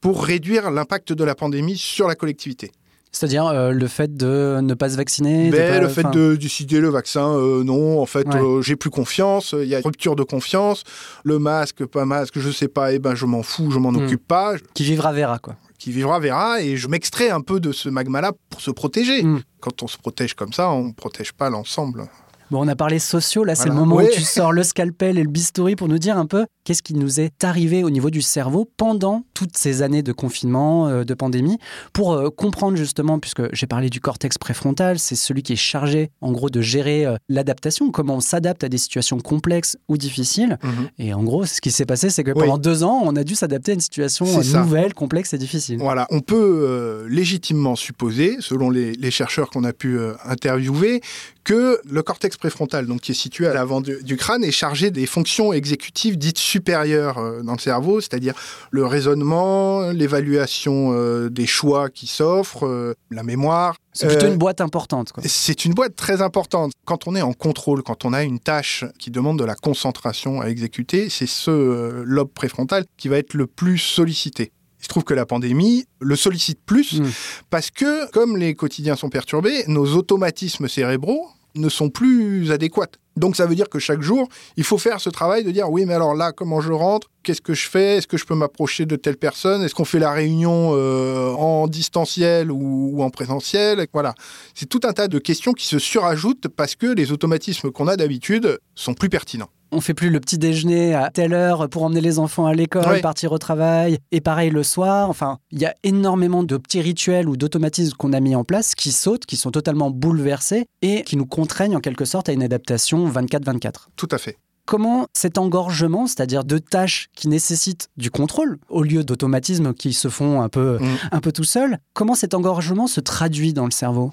pour 0.00 0.24
réduire 0.24 0.70
l'impact 0.70 1.12
de 1.12 1.24
la 1.24 1.34
pandémie 1.34 1.76
sur 1.76 2.08
la 2.08 2.14
collectivité. 2.14 2.72
C'est-à-dire 3.14 3.46
euh, 3.46 3.70
le 3.70 3.86
fait 3.86 4.16
de 4.16 4.58
ne 4.60 4.74
pas 4.74 4.90
se 4.90 4.96
vacciner 4.96 5.50
ben, 5.50 5.82
Le 5.82 5.88
fait 5.88 6.10
de 6.10 6.34
décider 6.34 6.80
le 6.80 6.88
vaccin, 6.88 7.36
euh, 7.36 7.62
non, 7.62 8.00
en 8.00 8.06
fait, 8.06 8.26
euh, 8.34 8.60
j'ai 8.60 8.74
plus 8.74 8.90
confiance, 8.90 9.54
il 9.56 9.68
y 9.68 9.76
a 9.76 9.80
rupture 9.80 10.16
de 10.16 10.24
confiance, 10.24 10.82
le 11.22 11.38
masque, 11.38 11.84
pas 11.86 12.04
masque, 12.04 12.40
je 12.40 12.50
sais 12.50 12.66
pas, 12.66 12.92
et 12.92 12.96
eh 12.96 12.98
ben 12.98 13.14
je 13.14 13.24
m'en 13.24 13.44
fous, 13.44 13.70
je 13.70 13.78
m'en 13.78 13.92
hmm. 13.92 14.04
occupe 14.04 14.26
pas. 14.26 14.56
Qui 14.74 14.82
vivra 14.82 15.12
verra, 15.12 15.38
quoi 15.38 15.56
qui 15.84 15.92
vivra 15.92 16.18
verra 16.18 16.62
et 16.62 16.78
je 16.78 16.88
m'extrais 16.88 17.28
un 17.28 17.42
peu 17.42 17.60
de 17.60 17.70
ce 17.70 17.90
magma-là 17.90 18.32
pour 18.48 18.62
se 18.62 18.70
protéger. 18.70 19.22
Hmm. 19.22 19.42
Quand 19.60 19.82
on 19.82 19.86
se 19.86 19.98
protège 19.98 20.32
comme 20.32 20.54
ça, 20.54 20.70
on 20.70 20.84
ne 20.84 20.92
protège 20.92 21.34
pas 21.34 21.50
l'ensemble. 21.50 22.08
Bon, 22.50 22.64
on 22.64 22.68
a 22.68 22.76
parlé 22.76 22.98
sociaux, 22.98 23.44
là 23.44 23.54
c'est 23.54 23.68
le 23.68 23.74
moment 23.74 23.96
où 23.96 24.08
tu 24.12 24.22
sors 24.22 24.52
le 24.52 24.62
scalpel 24.62 25.18
et 25.18 25.22
le 25.22 25.30
bistouri 25.30 25.76
pour 25.76 25.88
nous 25.88 25.98
dire 25.98 26.18
un 26.18 26.26
peu 26.26 26.46
qu'est-ce 26.64 26.82
qui 26.82 26.94
nous 26.94 27.20
est 27.20 27.44
arrivé 27.44 27.84
au 27.84 27.90
niveau 27.90 28.10
du 28.10 28.22
cerveau 28.22 28.70
pendant 28.76 29.24
toutes 29.34 29.56
ces 29.56 29.82
années 29.82 30.02
de 30.02 30.12
confinement, 30.12 30.88
euh, 30.88 31.04
de 31.04 31.14
pandémie, 31.14 31.58
pour 31.92 32.12
euh, 32.12 32.30
comprendre 32.30 32.76
justement, 32.76 33.18
puisque 33.18 33.42
j'ai 33.54 33.66
parlé 33.66 33.90
du 33.90 34.00
cortex 34.00 34.38
préfrontal, 34.38 34.98
c'est 34.98 35.14
celui 35.14 35.42
qui 35.42 35.54
est 35.54 35.56
chargé 35.56 36.10
en 36.20 36.32
gros 36.32 36.50
de 36.50 36.60
gérer 36.60 37.06
euh, 37.06 37.16
l'adaptation, 37.28 37.90
comment 37.90 38.16
on 38.16 38.20
s'adapte 38.20 38.64
à 38.64 38.68
des 38.68 38.78
situations 38.78 39.18
complexes 39.20 39.76
ou 39.88 39.96
difficiles. 39.96 40.58
Mhm. 40.62 40.88
Et 40.98 41.14
en 41.14 41.22
gros, 41.22 41.44
ce 41.44 41.60
qui 41.60 41.70
s'est 41.70 41.86
passé, 41.86 42.10
c'est 42.10 42.24
que 42.24 42.32
pendant 42.32 42.58
deux 42.58 42.82
ans, 42.82 43.00
on 43.04 43.14
a 43.16 43.24
dû 43.24 43.34
s'adapter 43.34 43.72
à 43.72 43.74
une 43.74 43.80
situation 43.80 44.26
nouvelle, 44.26 44.94
complexe 44.94 45.34
et 45.34 45.38
difficile. 45.38 45.78
Voilà, 45.78 46.06
on 46.10 46.20
peut 46.20 47.06
légitimement 47.08 47.76
supposer, 47.76 48.36
selon 48.40 48.70
les, 48.70 48.92
les 48.92 49.10
chercheurs 49.10 49.50
qu'on 49.50 49.64
a 49.64 49.72
pu 49.72 49.98
interviewer, 50.24 51.00
que 51.44 51.80
le 51.88 52.02
cortex 52.02 52.36
préfrontal, 52.36 52.86
donc 52.86 53.02
qui 53.02 53.12
est 53.12 53.14
situé 53.14 53.46
à 53.46 53.54
l'avant 53.54 53.80
du, 53.80 54.16
crâne, 54.16 54.42
est 54.42 54.50
chargé 54.50 54.90
des 54.90 55.06
fonctions 55.06 55.52
exécutives 55.52 56.16
dites 56.16 56.38
supérieures 56.38 57.18
euh, 57.18 57.42
dans 57.42 57.52
le 57.52 57.58
cerveau, 57.58 58.00
c'est-à-dire 58.00 58.34
le 58.70 58.86
raisonnement, 58.86 59.90
l'évaluation 59.90 60.92
euh, 60.92 61.28
des 61.28 61.46
choix 61.46 61.90
qui 61.90 62.06
s'offrent, 62.06 62.66
euh, 62.66 62.94
la 63.10 63.22
mémoire. 63.22 63.76
C'est 63.92 64.08
plutôt 64.08 64.26
une 64.26 64.38
boîte 64.38 64.60
importante. 64.60 65.12
C'est 65.24 65.64
une 65.64 65.74
boîte 65.74 65.94
très 65.94 66.20
importante. 66.22 66.72
Quand 66.84 67.06
on 67.06 67.14
est 67.14 67.22
en 67.22 67.32
contrôle, 67.32 67.82
quand 67.82 68.04
on 68.04 68.12
a 68.12 68.24
une 68.24 68.40
tâche 68.40 68.84
qui 68.98 69.10
demande 69.10 69.38
de 69.38 69.44
la 69.44 69.54
concentration 69.54 70.40
à 70.40 70.46
exécuter, 70.46 71.08
c'est 71.10 71.28
ce 71.28 72.02
lobe 72.04 72.32
préfrontal 72.32 72.84
qui 72.96 73.08
va 73.08 73.18
être 73.18 73.34
le 73.34 73.46
plus 73.46 73.78
sollicité. 73.78 74.50
Il 74.84 74.86
se 74.86 74.88
trouve 74.90 75.04
que 75.04 75.14
la 75.14 75.24
pandémie 75.24 75.86
le 75.98 76.14
sollicite 76.14 76.60
plus 76.66 77.00
Mm. 77.00 77.10
parce 77.48 77.70
que, 77.70 78.10
comme 78.10 78.36
les 78.36 78.54
quotidiens 78.54 78.96
sont 78.96 79.08
perturbés, 79.08 79.64
nos 79.66 79.94
automatismes 79.96 80.68
cérébraux 80.68 81.26
ne 81.54 81.70
sont 81.70 81.88
plus 81.88 82.52
adéquats. 82.52 82.90
Donc 83.16 83.34
ça 83.34 83.46
veut 83.46 83.54
dire 83.54 83.70
que 83.70 83.78
chaque 83.78 84.02
jour, 84.02 84.28
il 84.58 84.64
faut 84.64 84.76
faire 84.76 85.00
ce 85.00 85.08
travail 85.08 85.42
de 85.42 85.50
dire 85.52 85.70
oui, 85.70 85.86
mais 85.86 85.94
alors 85.94 86.14
là, 86.14 86.32
comment 86.32 86.60
je 86.60 86.70
rentre? 86.72 87.08
Qu'est-ce 87.22 87.40
que 87.40 87.54
je 87.54 87.66
fais? 87.66 87.96
Est-ce 87.96 88.06
que 88.06 88.18
je 88.18 88.26
peux 88.26 88.34
m'approcher 88.34 88.84
de 88.84 88.96
telle 88.96 89.16
personne? 89.16 89.62
Est-ce 89.62 89.74
qu'on 89.74 89.86
fait 89.86 90.00
la 90.00 90.12
réunion 90.12 90.72
euh, 90.74 91.30
en 91.32 91.66
distanciel 91.66 92.50
ou, 92.50 92.90
ou 92.92 93.02
en 93.02 93.08
présentiel? 93.08 93.86
Voilà. 93.94 94.14
C'est 94.54 94.68
tout 94.68 94.80
un 94.84 94.92
tas 94.92 95.08
de 95.08 95.18
questions 95.18 95.54
qui 95.54 95.66
se 95.66 95.78
surajoutent 95.78 96.48
parce 96.48 96.74
que 96.74 96.88
les 96.88 97.10
automatismes 97.10 97.70
qu'on 97.70 97.88
a 97.88 97.96
d'habitude 97.96 98.58
sont 98.74 98.92
plus 98.92 99.08
pertinents. 99.08 99.48
On 99.72 99.80
fait 99.80 99.94
plus 99.94 100.10
le 100.10 100.20
petit 100.20 100.38
déjeuner 100.38 100.94
à 100.94 101.10
telle 101.10 101.32
heure 101.32 101.68
pour 101.68 101.82
emmener 101.82 102.00
les 102.00 102.18
enfants 102.18 102.46
à 102.46 102.54
l'école, 102.54 103.00
partir 103.00 103.32
au 103.32 103.38
travail, 103.38 103.98
et 104.12 104.20
pareil 104.20 104.50
le 104.50 104.62
soir. 104.62 105.10
Enfin, 105.10 105.38
il 105.50 105.60
y 105.60 105.66
a 105.66 105.74
énormément 105.82 106.42
de 106.44 106.56
petits 106.56 106.80
rituels 106.80 107.28
ou 107.28 107.36
d'automatismes 107.36 107.96
qu'on 107.96 108.12
a 108.12 108.20
mis 108.20 108.36
en 108.36 108.44
place 108.44 108.74
qui 108.74 108.92
sautent, 108.92 109.26
qui 109.26 109.36
sont 109.36 109.50
totalement 109.50 109.90
bouleversés 109.90 110.66
et 110.82 111.02
qui 111.02 111.16
nous 111.16 111.26
contraignent 111.26 111.76
en 111.76 111.80
quelque 111.80 112.04
sorte 112.04 112.28
à 112.28 112.32
une 112.32 112.42
adaptation 112.42 113.08
24-24. 113.10 113.88
Tout 113.96 114.08
à 114.12 114.18
fait. 114.18 114.36
Comment 114.66 115.08
cet 115.12 115.36
engorgement, 115.36 116.06
c'est-à-dire 116.06 116.42
de 116.42 116.56
tâches 116.56 117.08
qui 117.14 117.28
nécessitent 117.28 117.88
du 117.98 118.10
contrôle, 118.10 118.56
au 118.70 118.82
lieu 118.82 119.04
d'automatismes 119.04 119.74
qui 119.74 119.92
se 119.92 120.08
font 120.08 120.40
un 120.40 120.48
peu, 120.48 120.78
Mm. 120.80 120.86
un 121.12 121.20
peu 121.20 121.32
tout 121.32 121.44
seul, 121.44 121.76
comment 121.92 122.14
cet 122.14 122.32
engorgement 122.32 122.86
se 122.86 123.00
traduit 123.00 123.52
dans 123.52 123.66
le 123.66 123.70
cerveau? 123.72 124.10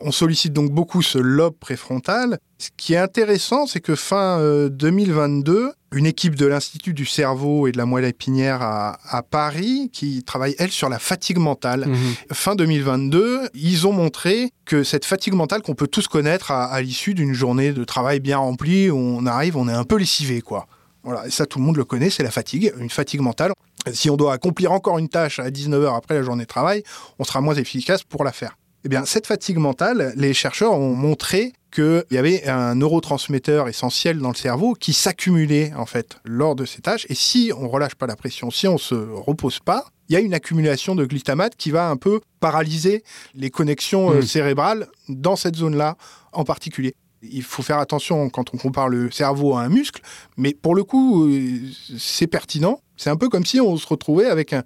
On 0.00 0.12
sollicite 0.12 0.52
donc 0.52 0.70
beaucoup 0.70 1.02
ce 1.02 1.18
lobe 1.18 1.56
préfrontal. 1.58 2.38
Ce 2.58 2.68
qui 2.76 2.94
est 2.94 2.98
intéressant, 2.98 3.66
c'est 3.66 3.80
que 3.80 3.94
fin 3.96 4.38
euh, 4.38 4.68
2022, 4.68 5.72
une 5.92 6.06
équipe 6.06 6.34
de 6.36 6.46
l'Institut 6.46 6.92
du 6.94 7.04
cerveau 7.06 7.66
et 7.66 7.72
de 7.72 7.78
la 7.78 7.86
moelle 7.86 8.04
épinière 8.04 8.62
à, 8.62 8.98
à 9.16 9.22
Paris, 9.22 9.90
qui 9.92 10.22
travaille, 10.22 10.54
elle, 10.58 10.70
sur 10.70 10.88
la 10.88 10.98
fatigue 10.98 11.38
mentale, 11.38 11.86
Mhm. 11.88 12.14
fin 12.32 12.54
2022, 12.54 13.48
ils 13.54 13.86
ont 13.86 13.92
montré 13.92 14.50
que 14.64 14.84
cette 14.84 15.04
fatigue 15.04 15.34
mentale 15.34 15.62
qu'on 15.62 15.74
peut 15.74 15.86
tous 15.88 16.06
connaître 16.08 16.50
à, 16.50 16.66
à 16.66 16.80
l'issue 16.82 17.14
d'une 17.14 17.32
journée 17.32 17.72
de 17.72 17.84
travail 17.84 18.20
bien 18.20 18.38
remplie, 18.38 18.90
où 18.90 18.96
on 18.96 19.24
arrive, 19.26 19.56
on 19.56 19.68
est 19.68 19.72
un 19.72 19.84
peu 19.84 19.96
lessivé, 19.96 20.40
quoi. 20.42 20.66
Voilà, 21.04 21.26
et 21.26 21.30
ça 21.30 21.46
tout 21.46 21.58
le 21.58 21.64
monde 21.64 21.76
le 21.76 21.84
connaît, 21.84 22.10
c'est 22.10 22.22
la 22.24 22.30
fatigue, 22.30 22.72
une 22.78 22.90
fatigue 22.90 23.20
mentale. 23.20 23.52
Si 23.92 24.10
on 24.10 24.16
doit 24.16 24.34
accomplir 24.34 24.72
encore 24.72 24.98
une 24.98 25.08
tâche 25.08 25.38
à 25.38 25.50
19h 25.50 25.96
après 25.96 26.14
la 26.14 26.22
journée 26.22 26.42
de 26.42 26.48
travail, 26.48 26.82
on 27.18 27.24
sera 27.24 27.40
moins 27.40 27.54
efficace 27.54 28.02
pour 28.02 28.24
la 28.24 28.32
faire. 28.32 28.57
Eh 28.84 28.88
bien, 28.88 29.04
cette 29.04 29.26
fatigue 29.26 29.58
mentale, 29.58 30.12
les 30.16 30.32
chercheurs 30.34 30.72
ont 30.72 30.94
montré 30.94 31.52
qu'il 31.72 32.04
y 32.12 32.16
avait 32.16 32.46
un 32.48 32.76
neurotransmetteur 32.76 33.68
essentiel 33.68 34.18
dans 34.18 34.30
le 34.30 34.34
cerveau 34.36 34.74
qui 34.74 34.92
s'accumulait 34.92 35.72
en 35.76 35.84
fait 35.84 36.18
lors 36.24 36.54
de 36.54 36.64
ces 36.64 36.80
tâches. 36.80 37.04
Et 37.08 37.14
si 37.14 37.52
on 37.56 37.68
relâche 37.68 37.94
pas 37.96 38.06
la 38.06 38.16
pression, 38.16 38.50
si 38.50 38.66
on 38.68 38.78
se 38.78 38.94
repose 38.94 39.58
pas, 39.58 39.84
il 40.08 40.14
y 40.14 40.16
a 40.16 40.20
une 40.20 40.32
accumulation 40.32 40.94
de 40.94 41.04
glutamate 41.04 41.56
qui 41.56 41.70
va 41.70 41.90
un 41.90 41.96
peu 41.96 42.20
paralyser 42.40 43.02
les 43.34 43.50
connexions 43.50 44.12
euh, 44.12 44.20
Mm. 44.20 44.22
cérébrales 44.22 44.86
dans 45.08 45.36
cette 45.36 45.56
zone-là 45.56 45.96
en 46.32 46.44
particulier. 46.44 46.94
Il 47.20 47.42
faut 47.42 47.62
faire 47.62 47.78
attention 47.78 48.30
quand 48.30 48.54
on 48.54 48.58
compare 48.58 48.88
le 48.88 49.10
cerveau 49.10 49.56
à 49.56 49.62
un 49.62 49.68
muscle, 49.68 50.00
mais 50.36 50.54
pour 50.54 50.74
le 50.74 50.84
coup, 50.84 51.26
euh, 51.28 51.58
c'est 51.98 52.28
pertinent. 52.28 52.80
C'est 52.96 53.10
un 53.10 53.16
peu 53.16 53.28
comme 53.28 53.44
si 53.44 53.60
on 53.60 53.76
se 53.76 53.86
retrouvait 53.86 54.26
avec 54.26 54.52
un, 54.52 54.62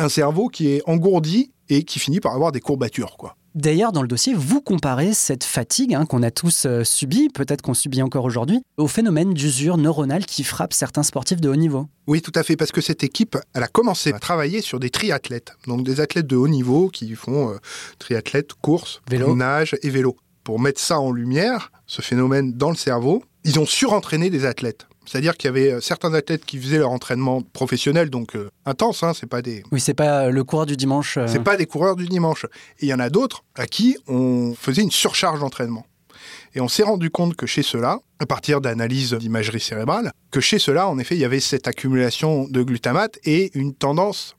un 0.00 0.08
cerveau 0.08 0.48
qui 0.48 0.68
est 0.68 0.82
engourdi 0.86 1.52
et 1.68 1.84
qui 1.84 1.98
finit 2.00 2.20
par 2.20 2.34
avoir 2.34 2.52
des 2.52 2.60
courbatures, 2.60 3.16
quoi. 3.16 3.36
D'ailleurs, 3.54 3.92
dans 3.92 4.00
le 4.00 4.08
dossier, 4.08 4.32
vous 4.34 4.62
comparez 4.62 5.12
cette 5.12 5.44
fatigue 5.44 5.94
hein, 5.94 6.06
qu'on 6.06 6.22
a 6.22 6.30
tous 6.30 6.64
euh, 6.64 6.84
subie, 6.84 7.28
peut-être 7.28 7.60
qu'on 7.60 7.74
subit 7.74 8.00
encore 8.00 8.24
aujourd'hui, 8.24 8.62
au 8.78 8.86
phénomène 8.86 9.34
d'usure 9.34 9.76
neuronale 9.76 10.24
qui 10.24 10.42
frappe 10.42 10.72
certains 10.72 11.02
sportifs 11.02 11.40
de 11.40 11.50
haut 11.50 11.56
niveau. 11.56 11.86
Oui, 12.06 12.22
tout 12.22 12.32
à 12.34 12.42
fait, 12.42 12.56
parce 12.56 12.72
que 12.72 12.80
cette 12.80 13.04
équipe, 13.04 13.36
elle 13.54 13.62
a 13.62 13.68
commencé 13.68 14.12
à 14.12 14.18
travailler 14.18 14.62
sur 14.62 14.80
des 14.80 14.88
triathlètes, 14.88 15.52
donc 15.66 15.84
des 15.84 16.00
athlètes 16.00 16.26
de 16.26 16.36
haut 16.36 16.48
niveau 16.48 16.88
qui 16.88 17.14
font 17.14 17.50
euh, 17.50 17.58
triathlètes, 17.98 18.54
course, 18.54 19.02
Vélo. 19.10 19.36
nage 19.36 19.76
et 19.82 19.90
vélo. 19.90 20.16
Pour 20.44 20.58
mettre 20.58 20.80
ça 20.80 20.98
en 20.98 21.12
lumière, 21.12 21.70
ce 21.86 22.00
phénomène 22.00 22.54
dans 22.54 22.70
le 22.70 22.76
cerveau, 22.76 23.22
ils 23.44 23.60
ont 23.60 23.66
surentraîné 23.66 24.30
des 24.30 24.46
athlètes. 24.46 24.86
C'est-à-dire 25.04 25.36
qu'il 25.36 25.48
y 25.48 25.50
avait 25.50 25.72
euh, 25.72 25.80
certains 25.80 26.14
athlètes 26.14 26.44
qui 26.44 26.58
faisaient 26.58 26.78
leur 26.78 26.90
entraînement 26.90 27.42
professionnel, 27.42 28.08
donc 28.10 28.36
euh, 28.36 28.50
intense, 28.66 29.02
hein, 29.02 29.12
c'est 29.18 29.26
pas 29.26 29.42
des, 29.42 29.62
Oui, 29.72 29.80
c'est 29.80 29.94
pas 29.94 30.24
euh, 30.26 30.30
le 30.30 30.44
coureur 30.44 30.66
du 30.66 30.76
dimanche. 30.76 31.16
euh, 31.18 31.26
c'est 31.26 31.42
pas 31.42 31.56
des 31.56 31.66
coureurs 31.66 31.96
du 31.96 32.06
dimanche. 32.06 32.44
Et 32.78 32.86
il 32.86 32.88
y 32.88 32.94
en 32.94 33.00
a 33.00 33.10
d'autres 33.10 33.44
à 33.56 33.66
qui 33.66 33.96
on 34.06 34.54
faisait 34.54 34.82
une 34.82 34.90
surcharge 34.92 35.40
d'entraînement. 35.40 35.84
Et 36.54 36.60
on 36.60 36.68
s'est 36.68 36.82
rendu 36.82 37.10
compte 37.10 37.34
que 37.34 37.46
chez 37.46 37.62
ceux-là, 37.62 37.98
à 38.20 38.26
partir 38.26 38.60
d'analyses 38.60 39.14
d'imagerie 39.14 39.58
cérébrale, 39.60 40.12
que 40.30 40.40
chez 40.40 40.58
ceux-là, 40.58 40.86
en 40.88 40.98
effet, 40.98 41.16
il 41.16 41.20
y 41.20 41.24
avait 41.24 41.40
cette 41.40 41.66
accumulation 41.66 42.46
de 42.48 42.62
glutamate 42.62 43.18
et 43.24 43.50
une 43.58 43.74
tendance 43.74 44.36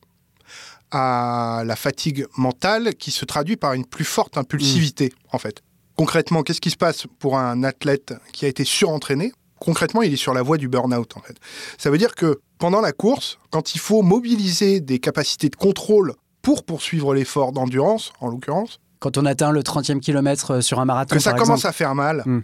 à 0.91 1.63
la 1.65 1.75
fatigue 1.75 2.27
mentale 2.37 2.93
qui 2.95 3.09
se 3.11 3.25
traduit 3.25 3.57
par 3.57 3.73
une 3.73 3.85
plus 3.85 4.05
forte 4.05 4.37
impulsivité, 4.37 5.11
en 5.31 5.39
fait. 5.39 5.61
Concrètement, 5.95 6.43
qu'est-ce 6.43 6.61
qui 6.61 6.69
se 6.69 6.77
passe 6.77 7.07
pour 7.19 7.37
un 7.37 7.63
athlète 7.63 8.13
qui 8.31 8.45
a 8.45 8.47
été 8.47 8.63
surentraîné? 8.63 9.31
Concrètement, 9.63 10.01
il 10.01 10.13
est 10.13 10.17
sur 10.17 10.33
la 10.33 10.41
voie 10.41 10.57
du 10.57 10.67
burn-out, 10.67 11.15
en 11.15 11.21
fait. 11.21 11.37
Ça 11.77 11.89
veut 11.89 11.97
dire 11.97 12.15
que 12.15 12.41
pendant 12.59 12.81
la 12.81 12.91
course, 12.91 13.39
quand 13.49 13.75
il 13.75 13.79
faut 13.79 14.01
mobiliser 14.01 14.79
des 14.81 14.99
capacités 14.99 15.49
de 15.49 15.55
contrôle 15.55 16.13
pour 16.41 16.63
poursuivre 16.63 17.13
l'effort 17.13 17.53
d'endurance, 17.53 18.11
en 18.19 18.27
l'occurrence, 18.27 18.79
Quand 18.99 19.17
on 19.17 19.25
atteint 19.25 19.51
le 19.51 19.61
30e 19.61 19.99
kilomètre 19.99 20.61
sur 20.61 20.79
un 20.79 20.85
marathon, 20.85 21.15
que 21.15 21.21
ça 21.21 21.31
par 21.31 21.39
commence 21.39 21.59
exemple. 21.59 21.69
à 21.69 21.73
faire 21.73 21.95
mal. 21.95 22.23
Mm. 22.25 22.39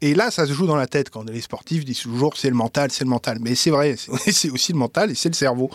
Et 0.00 0.14
là, 0.14 0.30
ça 0.30 0.46
se 0.46 0.52
joue 0.52 0.66
dans 0.66 0.76
la 0.76 0.86
tête 0.86 1.10
quand 1.10 1.28
les 1.28 1.40
sportifs 1.40 1.84
disent 1.84 2.00
toujours 2.00 2.36
c'est 2.36 2.48
le 2.50 2.54
mental, 2.54 2.90
c'est 2.90 3.04
le 3.04 3.10
mental. 3.10 3.38
Mais 3.40 3.54
c'est 3.54 3.70
vrai, 3.70 3.96
c'est 4.30 4.50
aussi 4.50 4.72
le 4.72 4.78
mental 4.78 5.10
et 5.10 5.14
c'est 5.14 5.28
le 5.28 5.34
cerveau. 5.34 5.70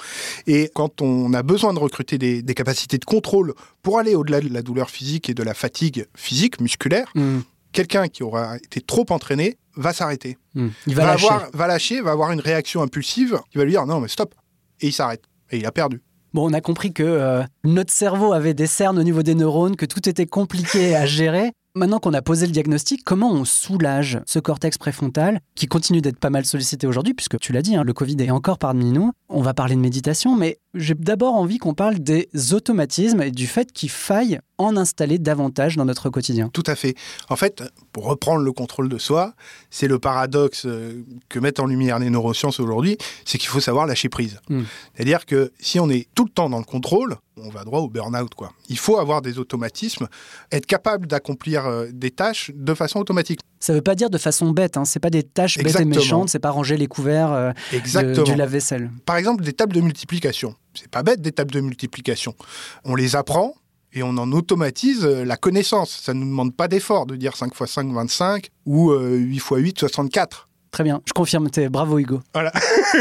Et 0.47 0.71
quand 0.73 1.01
on 1.01 1.33
a 1.33 1.43
besoin 1.43 1.73
de 1.73 1.79
recruter 1.79 2.17
des, 2.17 2.41
des 2.41 2.53
capacités 2.53 2.97
de 2.97 3.05
contrôle 3.05 3.53
pour 3.81 3.99
aller 3.99 4.15
au-delà 4.15 4.39
de 4.41 4.49
la 4.53 4.61
douleur 4.61 4.89
physique 4.89 5.29
et 5.29 5.33
de 5.33 5.43
la 5.43 5.53
fatigue 5.53 6.05
physique, 6.15 6.61
musculaire, 6.61 7.07
Hmm, 7.15 7.39
quelqu'un 7.73 8.07
qui 8.07 8.23
aura 8.23 8.55
été 8.57 8.79
trop 8.81 9.05
entraîné 9.09 9.57
va 9.75 9.93
s'arrêter. 9.93 10.37
hmm. 10.55 10.69
Il 10.87 10.95
va, 10.95 11.05
lâcher. 11.05 11.25
avoir, 11.27 11.49
va 11.53 11.67
lâcher, 11.67 12.01
va 12.01 12.11
avoir 12.11 12.31
une 12.31 12.39
réaction 12.39 12.81
impulsive 12.81 13.39
qui 13.51 13.57
va 13.57 13.63
lui 13.63 13.71
dire 13.71 13.85
non, 13.85 13.99
mais 13.99 14.07
stop. 14.07 14.35
Et 14.81 14.87
il 14.87 14.93
s'arrête. 14.93 15.23
Et 15.51 15.57
il 15.57 15.65
a 15.65 15.71
perdu. 15.71 16.01
Bon, 16.33 16.49
on 16.49 16.53
a 16.53 16.61
compris 16.61 16.93
que 16.93 17.03
euh, 17.03 17.43
notre 17.63 17.93
cerveau 17.93 18.33
avait 18.33 18.55
des 18.55 18.65
cernes 18.65 18.97
au 18.97 19.03
niveau 19.03 19.21
des 19.21 19.35
neurones, 19.35 19.75
que 19.75 19.85
tout 19.85 20.09
était 20.09 20.25
compliqué 20.25 20.95
à 20.95 21.05
gérer. 21.07 21.51
Maintenant 21.75 21.99
qu'on 21.99 22.13
a 22.13 22.21
posé 22.21 22.45
le 22.45 22.51
diagnostic, 22.51 23.03
comment 23.03 23.31
on 23.31 23.45
soulage 23.45 24.19
ce 24.27 24.37
cortex 24.37 24.77
préfrontal 24.77 25.39
qui 25.55 25.65
continue 25.65 26.01
d'être 26.01 26.19
pas 26.19 26.29
mal 26.29 26.45
sollicité 26.45 26.85
aujourd'hui, 26.85 27.15
puisque 27.15 27.39
tu 27.39 27.51
l'as 27.51 27.63
dit, 27.63 27.75
hein, 27.75 27.83
le 27.83 27.93
Covid 27.93 28.15
est 28.19 28.29
encore 28.29 28.59
parmi 28.59 28.91
nous. 28.91 29.11
On 29.27 29.41
va 29.41 29.55
parler 29.55 29.73
de 29.75 29.79
méditation, 29.79 30.35
mais 30.35 30.59
j'ai 30.75 30.93
d'abord 30.93 31.33
envie 31.33 31.57
qu'on 31.57 31.73
parle 31.73 31.97
des 31.97 32.29
automatismes 32.51 33.21
et 33.23 33.31
du 33.31 33.47
fait 33.47 33.71
qu'il 33.71 33.89
faille 33.89 34.39
en 34.65 34.77
installer 34.77 35.19
davantage 35.19 35.75
dans 35.75 35.85
notre 35.85 36.09
quotidien. 36.09 36.49
Tout 36.53 36.63
à 36.67 36.75
fait. 36.75 36.95
En 37.29 37.35
fait, 37.35 37.63
pour 37.91 38.05
reprendre 38.05 38.41
le 38.43 38.51
contrôle 38.51 38.89
de 38.89 38.97
soi, 38.97 39.33
c'est 39.69 39.87
le 39.87 39.99
paradoxe 39.99 40.65
euh, 40.65 41.03
que 41.29 41.39
mettent 41.39 41.59
en 41.59 41.65
lumière 41.65 41.99
les 41.99 42.09
neurosciences 42.09 42.59
aujourd'hui, 42.59 42.97
c'est 43.25 43.37
qu'il 43.37 43.49
faut 43.49 43.59
savoir 43.59 43.85
lâcher 43.85 44.09
prise. 44.09 44.39
Mm. 44.49 44.61
C'est-à-dire 44.95 45.25
que 45.25 45.51
si 45.59 45.79
on 45.79 45.89
est 45.89 46.07
tout 46.15 46.25
le 46.25 46.31
temps 46.31 46.49
dans 46.49 46.59
le 46.59 46.63
contrôle, 46.65 47.15
on 47.37 47.49
va 47.49 47.63
droit 47.63 47.79
au 47.79 47.89
burn-out. 47.89 48.33
Quoi. 48.35 48.51
Il 48.69 48.77
faut 48.77 48.97
avoir 48.97 49.21
des 49.21 49.39
automatismes, 49.39 50.07
être 50.51 50.65
capable 50.65 51.07
d'accomplir 51.07 51.65
euh, 51.65 51.87
des 51.91 52.11
tâches 52.11 52.51
de 52.53 52.73
façon 52.73 52.99
automatique. 52.99 53.39
Ça 53.59 53.73
veut 53.73 53.81
pas 53.81 53.95
dire 53.95 54.09
de 54.09 54.17
façon 54.17 54.51
bête, 54.51 54.77
hein, 54.77 54.85
c'est 54.85 54.99
pas 54.99 55.09
des 55.09 55.23
tâches 55.23 55.57
bêtes 55.57 55.79
et 55.79 55.85
méchantes, 55.85 56.29
c'est 56.29 56.39
pas 56.39 56.51
ranger 56.51 56.77
les 56.77 56.87
couverts 56.87 57.31
euh, 57.31 57.51
de- 57.71 58.23
du 58.23 58.35
lave-vaisselle. 58.35 58.91
Par 59.05 59.15
exemple, 59.17 59.43
des 59.43 59.53
tables 59.53 59.73
de 59.73 59.81
multiplication. 59.81 60.55
C'est 60.73 60.89
pas 60.89 61.03
bête 61.03 61.21
des 61.21 61.31
tables 61.31 61.51
de 61.51 61.59
multiplication. 61.61 62.35
On 62.83 62.95
les 62.95 63.15
apprend 63.15 63.53
et 63.93 64.03
on 64.03 64.09
en 64.17 64.31
automatise 64.31 65.05
euh, 65.05 65.23
la 65.23 65.37
connaissance. 65.37 66.01
Ça 66.03 66.13
ne 66.13 66.19
nous 66.19 66.27
demande 66.29 66.55
pas 66.55 66.67
d'effort 66.67 67.05
de 67.05 67.15
dire 67.15 67.35
5 67.35 67.53
x 67.59 67.71
5, 67.71 67.91
25 67.93 68.49
ou 68.65 68.91
euh, 68.91 69.15
8 69.17 69.35
x 69.35 69.45
8, 69.51 69.79
64. 69.79 70.49
Très 70.71 70.83
bien, 70.83 71.01
je 71.05 71.13
confirme, 71.13 71.51
t'es 71.51 71.69
bravo 71.69 71.99
Hugo. 71.99 72.19
Voilà. 72.33 72.51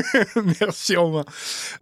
Merci 0.60 0.94
Romain. 0.94 1.24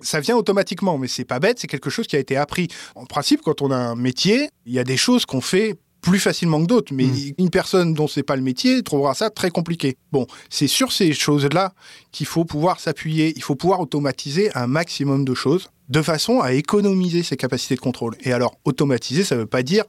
Ça 0.00 0.20
vient 0.20 0.36
automatiquement, 0.36 0.98
mais 0.98 1.08
c'est 1.08 1.24
pas 1.24 1.40
bête, 1.40 1.58
c'est 1.58 1.66
quelque 1.66 1.90
chose 1.90 2.06
qui 2.06 2.14
a 2.14 2.20
été 2.20 2.36
appris. 2.36 2.68
En 2.94 3.06
principe, 3.06 3.40
quand 3.42 3.60
on 3.60 3.72
a 3.72 3.76
un 3.76 3.96
métier, 3.96 4.50
il 4.66 4.72
y 4.72 4.78
a 4.78 4.84
des 4.84 4.96
choses 4.96 5.26
qu'on 5.26 5.40
fait 5.40 5.74
plus 6.00 6.20
facilement 6.20 6.60
que 6.62 6.66
d'autres, 6.66 6.94
mais 6.94 7.06
Mm. 7.06 7.32
une 7.38 7.50
personne 7.50 7.92
dont 7.92 8.06
c'est 8.06 8.22
pas 8.22 8.36
le 8.36 8.42
métier 8.42 8.82
trouvera 8.82 9.14
ça 9.14 9.30
très 9.30 9.50
compliqué. 9.50 9.96
Bon, 10.12 10.26
c'est 10.48 10.68
sur 10.68 10.92
ces 10.92 11.12
choses-là 11.12 11.72
qu'il 12.12 12.26
faut 12.26 12.44
pouvoir 12.44 12.78
s'appuyer, 12.80 13.32
il 13.36 13.42
faut 13.42 13.56
pouvoir 13.56 13.80
automatiser 13.80 14.50
un 14.56 14.66
maximum 14.68 15.24
de 15.24 15.34
choses 15.34 15.68
de 15.90 16.02
façon 16.02 16.40
à 16.40 16.52
économiser 16.52 17.23
ses 17.23 17.37
capacités 17.37 17.75
de 17.75 17.80
contrôle. 17.80 18.16
Et 18.23 18.32
alors, 18.32 18.56
automatiser, 18.64 19.25
ça 19.25 19.37
veut 19.37 19.47
pas 19.47 19.62
dire 19.62 19.85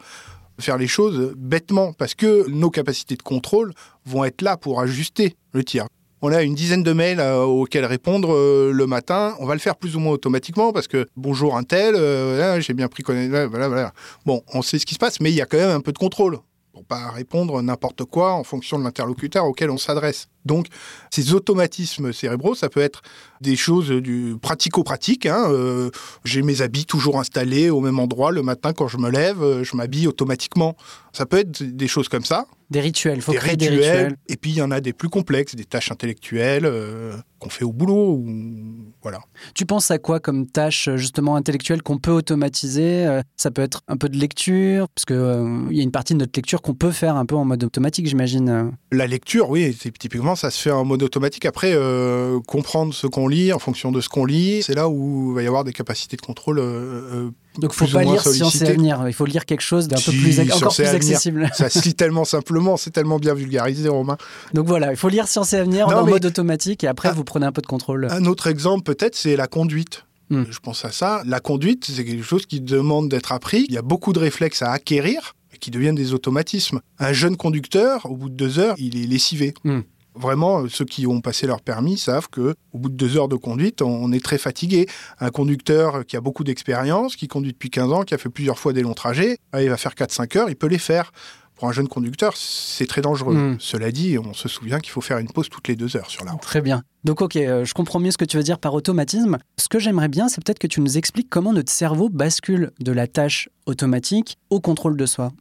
faire 0.59 0.77
les 0.77 0.87
choses 0.87 1.33
bêtement, 1.37 1.93
parce 1.93 2.13
que 2.13 2.47
nos 2.49 2.69
capacités 2.69 3.15
de 3.15 3.23
contrôle 3.23 3.73
vont 4.05 4.23
être 4.25 4.41
là 4.41 4.57
pour 4.57 4.81
ajuster 4.81 5.35
le 5.53 5.63
tir. 5.63 5.85
On 6.23 6.31
a 6.31 6.43
une 6.43 6.53
dizaine 6.53 6.83
de 6.83 6.93
mails 6.93 7.19
euh, 7.19 7.41
auxquels 7.43 7.85
répondre 7.85 8.31
euh, 8.31 8.71
le 8.71 8.85
matin. 8.85 9.35
On 9.39 9.47
va 9.47 9.55
le 9.55 9.59
faire 9.59 9.75
plus 9.75 9.95
ou 9.95 9.99
moins 9.99 10.13
automatiquement 10.13 10.71
parce 10.71 10.87
que 10.87 11.07
bonjour 11.15 11.57
un 11.57 11.63
tel, 11.63 11.95
euh, 11.95 12.61
j'ai 12.61 12.73
bien 12.73 12.87
pris 12.87 13.01
connaissance. 13.01 13.49
Voilà, 13.49 13.67
voilà. 13.67 13.93
Bon, 14.27 14.43
on 14.53 14.61
sait 14.61 14.77
ce 14.77 14.85
qui 14.85 14.93
se 14.93 14.99
passe, 14.99 15.19
mais 15.19 15.31
il 15.31 15.35
y 15.35 15.41
a 15.41 15.47
quand 15.47 15.57
même 15.57 15.71
un 15.71 15.81
peu 15.81 15.91
de 15.91 15.97
contrôle. 15.97 16.37
pour 16.73 16.85
pas 16.85 17.09
répondre 17.09 17.59
n'importe 17.63 18.05
quoi 18.05 18.33
en 18.33 18.43
fonction 18.43 18.77
de 18.77 18.83
l'interlocuteur 18.83 19.45
auquel 19.45 19.71
on 19.71 19.77
s'adresse. 19.77 20.27
Donc, 20.45 20.67
ces 21.13 21.33
automatismes 21.33 22.13
cérébraux, 22.13 22.55
ça 22.55 22.69
peut 22.69 22.79
être 22.81 23.01
des 23.41 23.55
choses 23.55 23.89
du 23.89 24.35
pratico-pratique. 24.41 25.25
Hein, 25.25 25.45
euh, 25.49 25.89
J'ai 26.23 26.41
mes 26.41 26.61
habits 26.61 26.85
toujours 26.85 27.19
installés 27.19 27.69
au 27.69 27.79
même 27.81 27.99
endroit 27.99 28.31
le 28.31 28.41
matin 28.43 28.73
quand 28.73 28.87
je 28.87 28.97
me 28.97 29.09
lève, 29.09 29.41
euh, 29.41 29.63
je 29.63 29.75
m'habille 29.75 30.07
automatiquement. 30.07 30.75
Ça 31.13 31.25
peut 31.25 31.37
être 31.39 31.63
des 31.63 31.87
choses 31.87 32.07
comme 32.07 32.23
ça. 32.23 32.45
Des 32.69 32.79
rituels, 32.79 33.17
il 33.17 33.21
faut 33.21 33.33
des 33.33 33.37
créer 33.37 33.51
rituels. 33.51 33.71
des 33.71 33.77
rituels. 33.85 34.17
Et 34.29 34.37
puis, 34.37 34.51
il 34.51 34.55
y 34.57 34.61
en 34.61 34.71
a 34.71 34.79
des 34.79 34.93
plus 34.93 35.09
complexes, 35.09 35.55
des 35.55 35.65
tâches 35.65 35.91
intellectuelles 35.91 36.65
euh, 36.65 37.17
qu'on 37.39 37.49
fait 37.49 37.65
au 37.65 37.73
boulot. 37.73 38.13
Ou... 38.13 38.93
Voilà. 39.01 39.19
Tu 39.55 39.65
penses 39.65 39.91
à 39.91 39.97
quoi 39.97 40.21
comme 40.21 40.47
tâche 40.47 40.87
euh, 40.87 40.95
justement 40.95 41.35
intellectuelle 41.35 41.81
qu'on 41.83 41.97
peut 41.97 42.11
automatiser 42.11 43.19
Ça 43.35 43.51
peut 43.51 43.61
être 43.61 43.81
un 43.89 43.97
peu 43.97 44.07
de 44.07 44.17
lecture, 44.17 44.87
parce 44.95 45.03
qu'il 45.05 45.67
il 45.71 45.77
y 45.77 45.81
a 45.81 45.83
une 45.83 45.91
partie 45.91 46.13
de 46.13 46.19
notre 46.19 46.31
lecture 46.37 46.61
qu'on 46.61 46.73
peut 46.75 46.91
faire 46.91 47.17
un 47.17 47.25
peu 47.25 47.35
en 47.35 47.43
mode 47.43 47.63
automatique, 47.63 48.07
j'imagine. 48.07 48.71
La 48.91 49.05
lecture, 49.07 49.49
oui, 49.49 49.75
c'est- 49.77 49.91
typiquement, 49.97 50.30
ça 50.35 50.51
se 50.51 50.61
fait 50.61 50.71
en 50.71 50.85
mode 50.85 51.03
automatique. 51.03 51.45
Après, 51.45 51.71
euh, 51.73 52.39
comprendre 52.47 52.93
ce 52.93 53.07
qu'on 53.07 53.27
lit 53.27 53.53
en 53.53 53.59
fonction 53.59 53.91
de 53.91 54.01
ce 54.01 54.09
qu'on 54.09 54.25
lit, 54.25 54.63
c'est 54.63 54.73
là 54.73 54.89
où 54.89 55.31
il 55.31 55.35
va 55.35 55.43
y 55.43 55.47
avoir 55.47 55.63
des 55.63 55.73
capacités 55.73 56.17
de 56.17 56.21
contrôle. 56.21 56.59
euh, 56.59 56.63
euh, 56.63 57.29
Donc, 57.59 57.73
faut 57.73 57.85
plus 57.85 57.93
ou 57.93 57.97
pas 57.97 58.03
lire 58.03 58.21
Science 58.21 58.61
et. 58.61 58.67
Avenir. 58.67 59.03
Il 59.07 59.13
faut 59.13 59.25
lire 59.25 59.45
quelque 59.45 59.61
chose 59.61 59.87
d'un 59.87 59.97
peu 59.97 60.11
plus, 60.11 60.39
encore 60.51 60.79
accessible. 60.79 61.49
Ça 61.53 61.69
se 61.69 61.83
lit 61.83 61.93
tellement 61.95 62.25
simplement, 62.25 62.77
c'est 62.77 62.91
tellement 62.91 63.19
bien 63.19 63.33
vulgarisé, 63.33 63.89
Romain. 63.89 64.17
Donc 64.53 64.67
voilà, 64.67 64.91
il 64.91 64.97
faut 64.97 65.09
lire 65.09 65.27
Science 65.27 65.53
et 65.53 65.57
Avenir 65.57 65.87
Non, 65.87 65.97
en 65.97 66.05
mode 66.05 66.25
automatique 66.25 66.83
et 66.83 66.87
après 66.87 67.11
vous 67.13 67.23
prenez 67.23 67.45
un 67.45 67.51
peu 67.51 67.61
de 67.61 67.67
contrôle. 67.67 68.07
Un 68.09 68.25
autre 68.25 68.47
exemple, 68.47 68.83
peut-être, 68.83 69.15
c'est 69.15 69.35
la 69.35 69.47
conduite. 69.47 70.05
Hmm. 70.29 70.43
Je 70.49 70.59
pense 70.59 70.85
à 70.85 70.91
ça. 70.91 71.23
La 71.25 71.41
conduite, 71.41 71.91
c'est 71.93 72.05
quelque 72.05 72.23
chose 72.23 72.45
qui 72.45 72.61
demande 72.61 73.09
d'être 73.09 73.33
appris. 73.33 73.65
Il 73.67 73.73
y 73.73 73.77
a 73.77 73.81
beaucoup 73.81 74.13
de 74.13 74.19
réflexes 74.19 74.61
à 74.61 74.71
acquérir 74.71 75.35
qui 75.61 75.71
deviennent 75.71 75.95
des 75.95 76.13
automatismes. 76.13 76.81
Un 76.99 77.13
jeune 77.13 77.37
conducteur, 77.37 78.05
au 78.11 78.17
bout 78.17 78.29
de 78.29 78.35
deux 78.35 78.59
heures, 78.59 78.75
il 78.77 79.01
est 79.01 79.07
lessivé. 79.07 79.53
Hmm. 79.63 79.81
Vraiment, 80.15 80.67
ceux 80.67 80.85
qui 80.85 81.07
ont 81.07 81.21
passé 81.21 81.47
leur 81.47 81.61
permis 81.61 81.97
savent 81.97 82.27
que 82.29 82.55
au 82.73 82.77
bout 82.79 82.89
de 82.89 82.95
deux 82.95 83.17
heures 83.17 83.29
de 83.29 83.35
conduite, 83.35 83.81
on 83.81 84.11
est 84.11 84.23
très 84.23 84.37
fatigué. 84.37 84.87
Un 85.19 85.29
conducteur 85.29 86.05
qui 86.05 86.17
a 86.17 86.21
beaucoup 86.21 86.43
d'expérience, 86.43 87.15
qui 87.15 87.27
conduit 87.27 87.53
depuis 87.53 87.69
15 87.69 87.91
ans, 87.91 88.03
qui 88.03 88.13
a 88.13 88.17
fait 88.17 88.29
plusieurs 88.29 88.59
fois 88.59 88.73
des 88.73 88.81
longs 88.81 88.93
trajets, 88.93 89.37
ah, 89.53 89.61
il 89.63 89.69
va 89.69 89.77
faire 89.77 89.93
4-5 89.93 90.37
heures, 90.37 90.49
il 90.49 90.55
peut 90.55 90.67
les 90.67 90.79
faire. 90.79 91.11
Pour 91.55 91.69
un 91.69 91.73
jeune 91.73 91.87
conducteur, 91.87 92.35
c'est 92.35 92.87
très 92.87 93.01
dangereux. 93.01 93.35
Hmm. 93.35 93.57
Cela 93.59 93.91
dit, 93.91 94.17
on 94.17 94.33
se 94.33 94.49
souvient 94.49 94.79
qu'il 94.79 94.91
faut 94.91 95.01
faire 95.01 95.19
une 95.19 95.31
pause 95.31 95.47
toutes 95.47 95.67
les 95.67 95.75
deux 95.75 95.95
heures 95.95 96.09
sur 96.09 96.25
la 96.25 96.31
route. 96.31 96.41
Très 96.41 96.59
bien. 96.59 96.81
Donc 97.03 97.21
ok, 97.21 97.35
euh, 97.35 97.65
je 97.65 97.73
comprends 97.75 97.99
mieux 97.99 98.09
ce 98.09 98.17
que 98.17 98.25
tu 98.25 98.37
veux 98.37 98.43
dire 98.43 98.57
par 98.57 98.73
automatisme. 98.73 99.37
Ce 99.57 99.69
que 99.69 99.77
j'aimerais 99.77 100.07
bien, 100.07 100.27
c'est 100.27 100.43
peut-être 100.43 100.57
que 100.57 100.67
tu 100.67 100.81
nous 100.81 100.97
expliques 100.97 101.29
comment 101.29 101.53
notre 101.53 101.71
cerveau 101.71 102.09
bascule 102.09 102.71
de 102.79 102.91
la 102.91 103.05
tâche 103.05 103.47
automatique 103.67 104.39
au 104.49 104.59
contrôle 104.59 104.97
de 104.97 105.05
soi. 105.05 105.31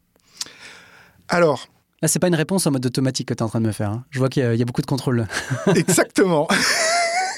Alors, 1.27 1.67
Là, 2.01 2.07
c'est 2.07 2.19
pas 2.19 2.27
une 2.27 2.35
réponse 2.35 2.65
en 2.65 2.71
mode 2.71 2.85
automatique 2.85 3.27
que 3.27 3.33
tu 3.33 3.39
es 3.39 3.43
en 3.43 3.49
train 3.49 3.61
de 3.61 3.67
me 3.67 3.71
faire. 3.71 3.91
hein. 3.91 4.03
Je 4.09 4.19
vois 4.19 4.29
qu'il 4.29 4.41
y, 4.43 4.61
a- 4.61 4.65
beaucoup 4.65 4.81
de 4.81 4.87
contrôle. 4.87 5.27
Exactement. 5.75 6.47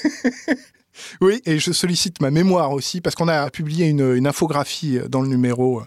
oui, 1.20 1.42
et 1.44 1.58
je 1.58 1.72
sollicite 1.72 2.20
ma 2.22 2.30
mémoire 2.30 2.72
aussi 2.72 3.00
parce 3.00 3.14
qu'on 3.14 3.28
a 3.28 3.50
publié 3.50 3.86
une, 3.86 4.26
infographie 4.26 5.00
dans 5.08 5.20
le 5.20 5.28
numéro, 5.28 5.80
euh, 5.80 5.84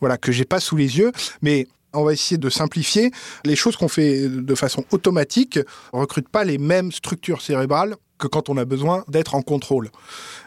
voilà, 0.00 0.18
que 0.18 0.30
j'ai 0.30 0.44
pas 0.44 0.60
sous 0.60 0.76
les 0.76 0.98
yeux, 0.98 1.12
mais 1.40 1.68
on 1.94 2.04
va 2.04 2.12
essayer 2.12 2.36
de 2.36 2.50
simplifier. 2.50 3.10
Les 3.44 3.56
choses 3.56 3.76
qu'on 3.76 3.88
fait 3.88 4.28
de 4.28 4.54
façon 4.54 4.84
automatique 4.90 5.58
recrutent 5.92 6.28
pas 6.28 6.44
les 6.44 6.58
mêmes 6.58 6.92
structures 6.92 7.40
cérébrales 7.40 7.96
que 8.18 8.26
quand 8.26 8.50
on 8.50 8.56
a 8.58 8.64
besoin 8.64 9.04
d'être 9.08 9.34
en 9.36 9.42
contrôle. 9.42 9.90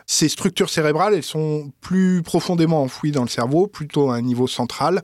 Ces 0.06 0.30
structures 0.30 0.70
cérébrales, 0.70 1.14
elles 1.16 1.24
sont 1.24 1.72
plus 1.82 2.22
profondément 2.22 2.84
enfouies 2.84 3.12
dans 3.12 3.24
le 3.24 3.30
cerveau, 3.30 3.66
plutôt 3.66 4.12
à 4.12 4.16
un 4.16 4.22
niveau 4.22 4.46
central. 4.46 5.02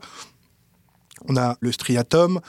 On 1.28 1.36
a 1.36 1.56
le 1.60 1.70
striatum. 1.72 2.40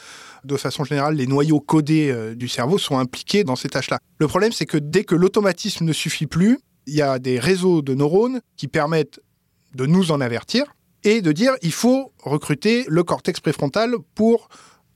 De 0.46 0.56
façon 0.58 0.84
générale, 0.86 1.16
les 1.16 1.28
noyaux 1.28 1.60
codés 1.60 2.10
euh, 2.12 2.34
du 2.34 2.48
cerveau 2.48 2.78
sont 2.78 2.98
impliqués 2.98 3.44
dans 3.44 3.56
ces 3.56 3.70
tâches-là. 3.70 4.00
Le 4.20 4.28
problème, 4.28 4.52
c'est 4.52 4.66
que 4.66 4.78
dès 4.78 5.04
que 5.04 5.16
l'automatisme 5.16 5.86
ne 5.86 5.94
suffit 5.94 6.28
plus, 6.28 6.60
il 6.88 6.96
y 6.96 7.02
a 7.02 7.20
des 7.20 7.40
réseaux 7.40 7.82
de 7.82 7.94
neurones 7.94 8.42
qui 8.58 8.68
permettent 8.68 9.20
de 9.76 9.86
nous 9.86 10.12
en 10.12 10.22
avertir 10.22 10.64
et 11.04 11.22
de 11.22 11.32
dire 11.32 11.54
il 11.62 11.72
faut 11.74 12.12
recruter 12.24 12.86
le 12.88 13.04
cortex 13.04 13.40
préfrontal 13.40 13.96
pour 14.16 14.50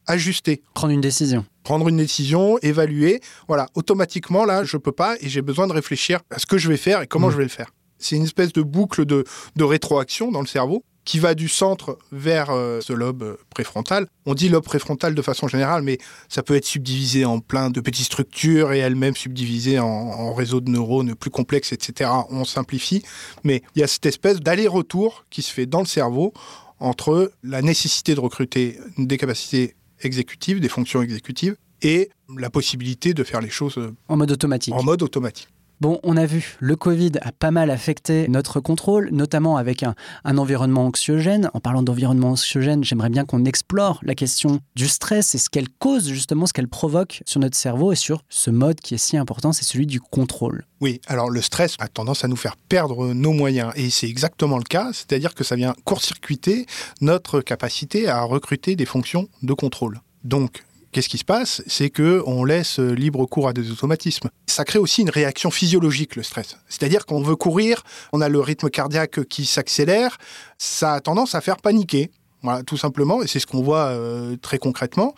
ajuster, 0.07 0.61
Prendre 0.73 0.93
une 0.93 1.01
décision. 1.01 1.45
prendre 1.63 1.87
une 1.87 1.95
décision, 1.97 2.57
évaluer. 2.61 3.21
Voilà, 3.47 3.67
automatiquement, 3.75 4.43
là, 4.43 4.63
je 4.65 4.75
peux 4.77 4.91
pas 4.91 5.15
et 5.21 5.29
j'ai 5.29 5.41
besoin 5.41 5.67
de 5.67 5.71
réfléchir 5.73 6.19
à 6.29 6.39
ce 6.39 6.45
que 6.45 6.57
je 6.57 6.67
vais 6.67 6.77
faire 6.77 7.01
et 7.01 7.07
comment 7.07 7.27
Mm. 7.27 7.31
je 7.31 7.37
vais 7.37 7.43
le 7.43 7.49
faire. 7.49 7.69
C'est 7.99 8.15
une 8.17 8.23
espèce 8.23 8.51
de 8.51 8.61
boucle 8.61 9.05
de, 9.05 9.23
de 9.55 9.63
rétroaction 9.63 10.29
dans 10.31 10.41
le 10.41 10.47
cerveau 10.47 10.83
qui 11.05 11.19
va 11.19 11.35
du 11.35 11.47
centre 11.49 11.97
vers 12.11 12.49
euh, 12.49 12.79
ce 12.81 12.93
lobe 12.93 13.23
euh, 13.23 13.37
préfrontal. 13.49 14.07
On 14.25 14.33
dit 14.33 14.49
lobe 14.49 14.63
préfrontal 14.63 15.15
de 15.15 15.21
façon 15.21 15.47
générale, 15.47 15.83
mais 15.83 15.97
ça 16.29 16.43
peut 16.43 16.55
être 16.55 16.65
subdivisé 16.65 17.25
en 17.25 17.39
plein 17.39 17.69
de 17.69 17.81
petites 17.81 18.05
structures 18.05 18.71
et 18.73 18.79
elles-mêmes 18.79 19.15
subdivisées 19.15 19.79
en, 19.79 19.85
en 19.87 20.33
réseaux 20.33 20.61
de 20.61 20.69
neurones 20.69 21.15
plus 21.15 21.29
complexes, 21.29 21.73
etc. 21.73 22.09
On 22.29 22.45
simplifie, 22.45 23.03
mais 23.43 23.63
il 23.75 23.79
y 23.79 23.83
a 23.83 23.87
cette 23.87 24.05
espèce 24.05 24.39
d'aller-retour 24.39 25.25
qui 25.29 25.41
se 25.41 25.51
fait 25.51 25.65
dans 25.65 25.79
le 25.81 25.85
cerveau 25.85 26.33
entre 26.79 27.31
la 27.43 27.61
nécessité 27.61 28.15
de 28.15 28.19
recruter 28.19 28.77
des 28.97 29.17
capacités 29.17 29.75
exécutives, 30.01 30.59
des 30.59 30.69
fonctions 30.69 31.01
exécutives, 31.01 31.55
et 31.81 32.09
la 32.37 32.49
possibilité 32.49 33.13
de 33.13 33.23
faire 33.23 33.41
les 33.41 33.49
choses 33.49 33.77
euh, 33.77 33.93
En 34.07 34.17
mode 34.17 34.31
automatique. 34.31 34.73
en 34.73 34.83
mode 34.83 35.01
automatique. 35.03 35.49
Bon, 35.83 35.99
on 36.03 36.15
a 36.15 36.25
vu, 36.25 36.55
le 36.61 36.77
Covid 36.77 37.11
a 37.23 37.33
pas 37.33 37.51
mal 37.51 37.69
affecté 37.69 38.29
notre 38.29 38.61
contrôle, 38.61 39.09
notamment 39.11 39.57
avec 39.57 39.83
un, 39.83 39.95
un 40.23 40.37
environnement 40.37 40.85
anxiogène. 40.85 41.49
En 41.53 41.59
parlant 41.59 41.83
d'environnement 41.83 42.29
anxiogène, 42.29 42.85
j'aimerais 42.85 43.09
bien 43.09 43.25
qu'on 43.25 43.43
explore 43.43 43.99
la 44.01 44.15
question 44.15 44.61
du 44.77 44.87
stress 44.87 45.35
et 45.35 45.37
ce 45.37 45.49
qu'elle 45.49 45.67
cause, 45.67 46.07
justement, 46.07 46.45
ce 46.45 46.53
qu'elle 46.53 46.69
provoque 46.69 47.21
sur 47.25 47.41
notre 47.41 47.57
cerveau 47.57 47.91
et 47.91 47.97
sur 47.97 48.23
ce 48.29 48.49
mode 48.49 48.79
qui 48.79 48.93
est 48.93 48.97
si 48.97 49.17
important, 49.17 49.51
c'est 49.51 49.65
celui 49.65 49.85
du 49.85 49.99
contrôle. 49.99 50.63
Oui, 50.79 51.01
alors 51.05 51.29
le 51.29 51.41
stress 51.41 51.75
a 51.79 51.89
tendance 51.89 52.23
à 52.23 52.29
nous 52.29 52.37
faire 52.37 52.55
perdre 52.55 53.13
nos 53.13 53.33
moyens, 53.33 53.73
et 53.75 53.89
c'est 53.89 54.07
exactement 54.07 54.59
le 54.59 54.63
cas, 54.63 54.91
c'est-à-dire 54.93 55.35
que 55.35 55.43
ça 55.43 55.57
vient 55.57 55.75
court-circuiter 55.83 56.65
notre 57.01 57.41
capacité 57.41 58.07
à 58.07 58.21
recruter 58.21 58.77
des 58.77 58.85
fonctions 58.85 59.27
de 59.41 59.51
contrôle. 59.51 59.99
Donc, 60.23 60.63
qu'est-ce 60.93 61.09
qui 61.09 61.17
se 61.17 61.25
passe? 61.25 61.61
C'est 61.67 61.89
que 61.89 62.23
on 62.25 62.45
laisse 62.45 62.79
libre 62.79 63.25
cours 63.25 63.49
à 63.49 63.53
des 63.53 63.71
automatismes. 63.71 64.29
Ça 64.47 64.63
crée 64.63 64.79
aussi 64.79 65.01
une 65.01 65.09
réaction 65.09 65.51
physiologique, 65.51 66.15
le 66.15 66.23
stress. 66.23 66.57
C'est-à-dire 66.69 67.05
qu'on 67.05 67.21
veut 67.21 67.35
courir, 67.35 67.83
on 68.13 68.21
a 68.21 68.29
le 68.29 68.39
rythme 68.39 68.69
cardiaque 68.69 69.25
qui 69.27 69.45
s'accélère, 69.45 70.17
ça 70.57 70.93
a 70.93 71.01
tendance 71.01 71.35
à 71.35 71.41
faire 71.41 71.57
paniquer. 71.57 72.11
Voilà, 72.43 72.61
tout 72.63 72.75
simplement, 72.77 73.23
et 73.23 73.27
c'est 73.27 73.39
ce 73.39 73.47
qu'on 73.47 73.63
voit 73.63 73.85
euh, 73.85 74.35
très 74.35 74.57
concrètement. 74.57 75.15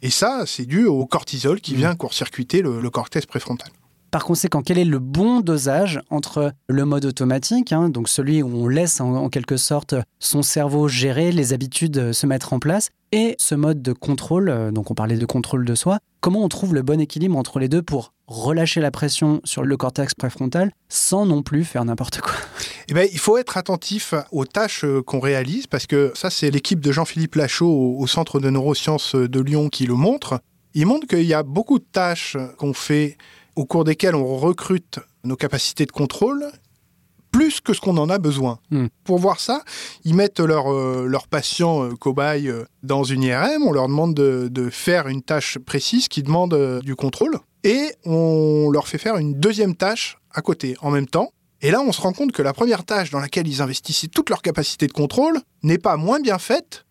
Et 0.00 0.10
ça, 0.10 0.44
c'est 0.46 0.64
dû 0.64 0.86
au 0.86 1.06
cortisol 1.06 1.60
qui 1.60 1.74
Mmh. 1.74 1.76
vient 1.76 1.94
court-circuiter 1.96 2.62
le, 2.62 2.80
le 2.80 2.90
cortex 2.90 3.26
préfrontal. 3.26 3.68
Par 4.10 4.24
conséquent, 4.24 4.62
quel 4.62 4.78
est 4.78 4.86
le 4.86 5.00
bon 5.00 5.40
dosage 5.40 6.00
entre 6.08 6.52
le 6.66 6.84
mode 6.86 7.04
automatique, 7.04 7.72
hein, 7.72 7.90
donc 7.90 8.08
celui 8.08 8.42
où 8.42 8.48
on 8.48 8.66
laisse 8.66 9.02
en, 9.02 9.28
quelque 9.28 9.58
sorte 9.58 9.94
son 10.18 10.42
cerveau 10.42 10.88
gérer, 10.88 11.30
les 11.30 11.52
habitudes 11.52 11.98
euh, 11.98 12.12
se 12.14 12.26
mettre 12.26 12.54
en 12.54 12.58
place, 12.58 12.88
et 13.12 13.36
ce 13.38 13.54
mode 13.54 13.82
de 13.82 13.92
contrôle, 13.92 14.48
euh, 14.48 14.70
donc 14.70 14.90
on 14.90 14.94
parlait 14.94 15.18
de 15.18 15.26
contrôle 15.26 15.66
de 15.66 15.74
soi, 15.74 15.98
comment 16.20 16.42
on 16.42 16.48
trouve 16.48 16.74
le 16.74 16.80
bon 16.80 17.00
équilibre 17.00 17.36
entre 17.36 17.58
les 17.58 17.68
deux 17.68 17.82
pour 17.82 18.14
relâcher 18.26 18.80
la 18.80 18.90
pression 18.90 19.42
sur 19.44 19.62
le 19.62 19.76
cortex 19.76 20.14
préfrontal 20.14 20.72
sans 20.88 21.26
non 21.26 21.42
plus 21.42 21.64
faire 21.64 21.84
n'importe 21.84 22.20
quoi? 22.22 22.32
Eh 22.88 22.94
ben, 22.94 23.06
il 23.12 23.18
faut 23.18 23.36
être 23.36 23.58
attentif 23.58 24.14
aux 24.32 24.46
tâches 24.46 24.84
euh, 24.84 25.02
qu'on 25.02 25.20
réalise 25.20 25.66
parce 25.66 25.86
que 25.86 26.12
ça, 26.14 26.30
c'est 26.30 26.50
l'équipe 26.50 26.80
de 26.80 26.92
Jean-Philippe 26.92 27.34
Lachaud 27.34 27.68
au, 27.68 28.00
au 28.00 28.06
Centre 28.06 28.40
de 28.40 28.48
neurosciences 28.48 29.14
de 29.14 29.40
Lyon 29.40 29.68
qui 29.68 29.84
le 29.84 29.94
montre. 29.94 30.40
Il 30.74 30.86
montre 30.86 31.06
qu'il 31.06 31.24
y 31.24 31.34
a 31.34 31.42
beaucoup 31.42 31.78
de 31.78 31.86
tâches 31.90 32.36
qu'on 32.56 32.72
fait 32.72 33.16
au 33.58 33.64
cours 33.64 33.82
desquelles 33.82 34.14
on 34.14 34.36
recrute 34.36 35.00
nos 35.24 35.34
capacités 35.34 35.84
de 35.84 35.90
contrôle 35.90 36.46
plus 37.32 37.60
que 37.60 37.74
ce 37.74 37.80
qu'on 37.80 37.96
en 37.96 38.08
a 38.08 38.18
besoin. 38.18 38.60
Hmm. 38.70 38.86
Pour 39.02 39.18
voir 39.18 39.40
ça, 39.40 39.62
ils 40.04 40.14
mettent 40.14 40.38
leurs 40.38 40.72
euh, 40.72 41.06
leurs 41.06 41.26
patients 41.26 41.82
euh, 41.82 41.94
cobayes 41.94 42.48
euh, 42.48 42.64
dans 42.84 43.02
une 43.02 43.24
IRM, 43.24 43.64
on 43.66 43.72
leur 43.72 43.88
demande 43.88 44.14
de, 44.14 44.48
de 44.48 44.70
faire 44.70 45.08
une 45.08 45.22
tâche 45.22 45.58
précise 45.58 46.06
qui 46.06 46.22
demande 46.22 46.54
euh, 46.54 46.80
du 46.80 46.94
contrôle, 46.94 47.36
et 47.64 47.92
on 48.04 48.70
leur 48.70 48.86
fait 48.86 48.96
faire 48.96 49.16
une 49.16 49.34
deuxième 49.34 49.74
tâche 49.74 50.18
à 50.30 50.40
côté 50.40 50.76
en 50.80 50.92
même 50.92 51.08
temps. 51.08 51.32
Et 51.60 51.72
là, 51.72 51.80
on 51.80 51.90
se 51.90 52.00
rend 52.00 52.12
compte 52.12 52.30
que 52.30 52.42
la 52.42 52.52
première 52.52 52.84
tâche 52.84 53.10
dans 53.10 53.18
laquelle 53.18 53.48
ils 53.48 53.60
investissaient 53.60 54.06
toute 54.06 54.30
leur 54.30 54.40
capacité 54.40 54.86
de 54.86 54.92
contrôle 54.92 55.40
n'est 55.64 55.78
pas 55.78 55.96
moins 55.96 56.20
bien 56.20 56.38
faite 56.38 56.86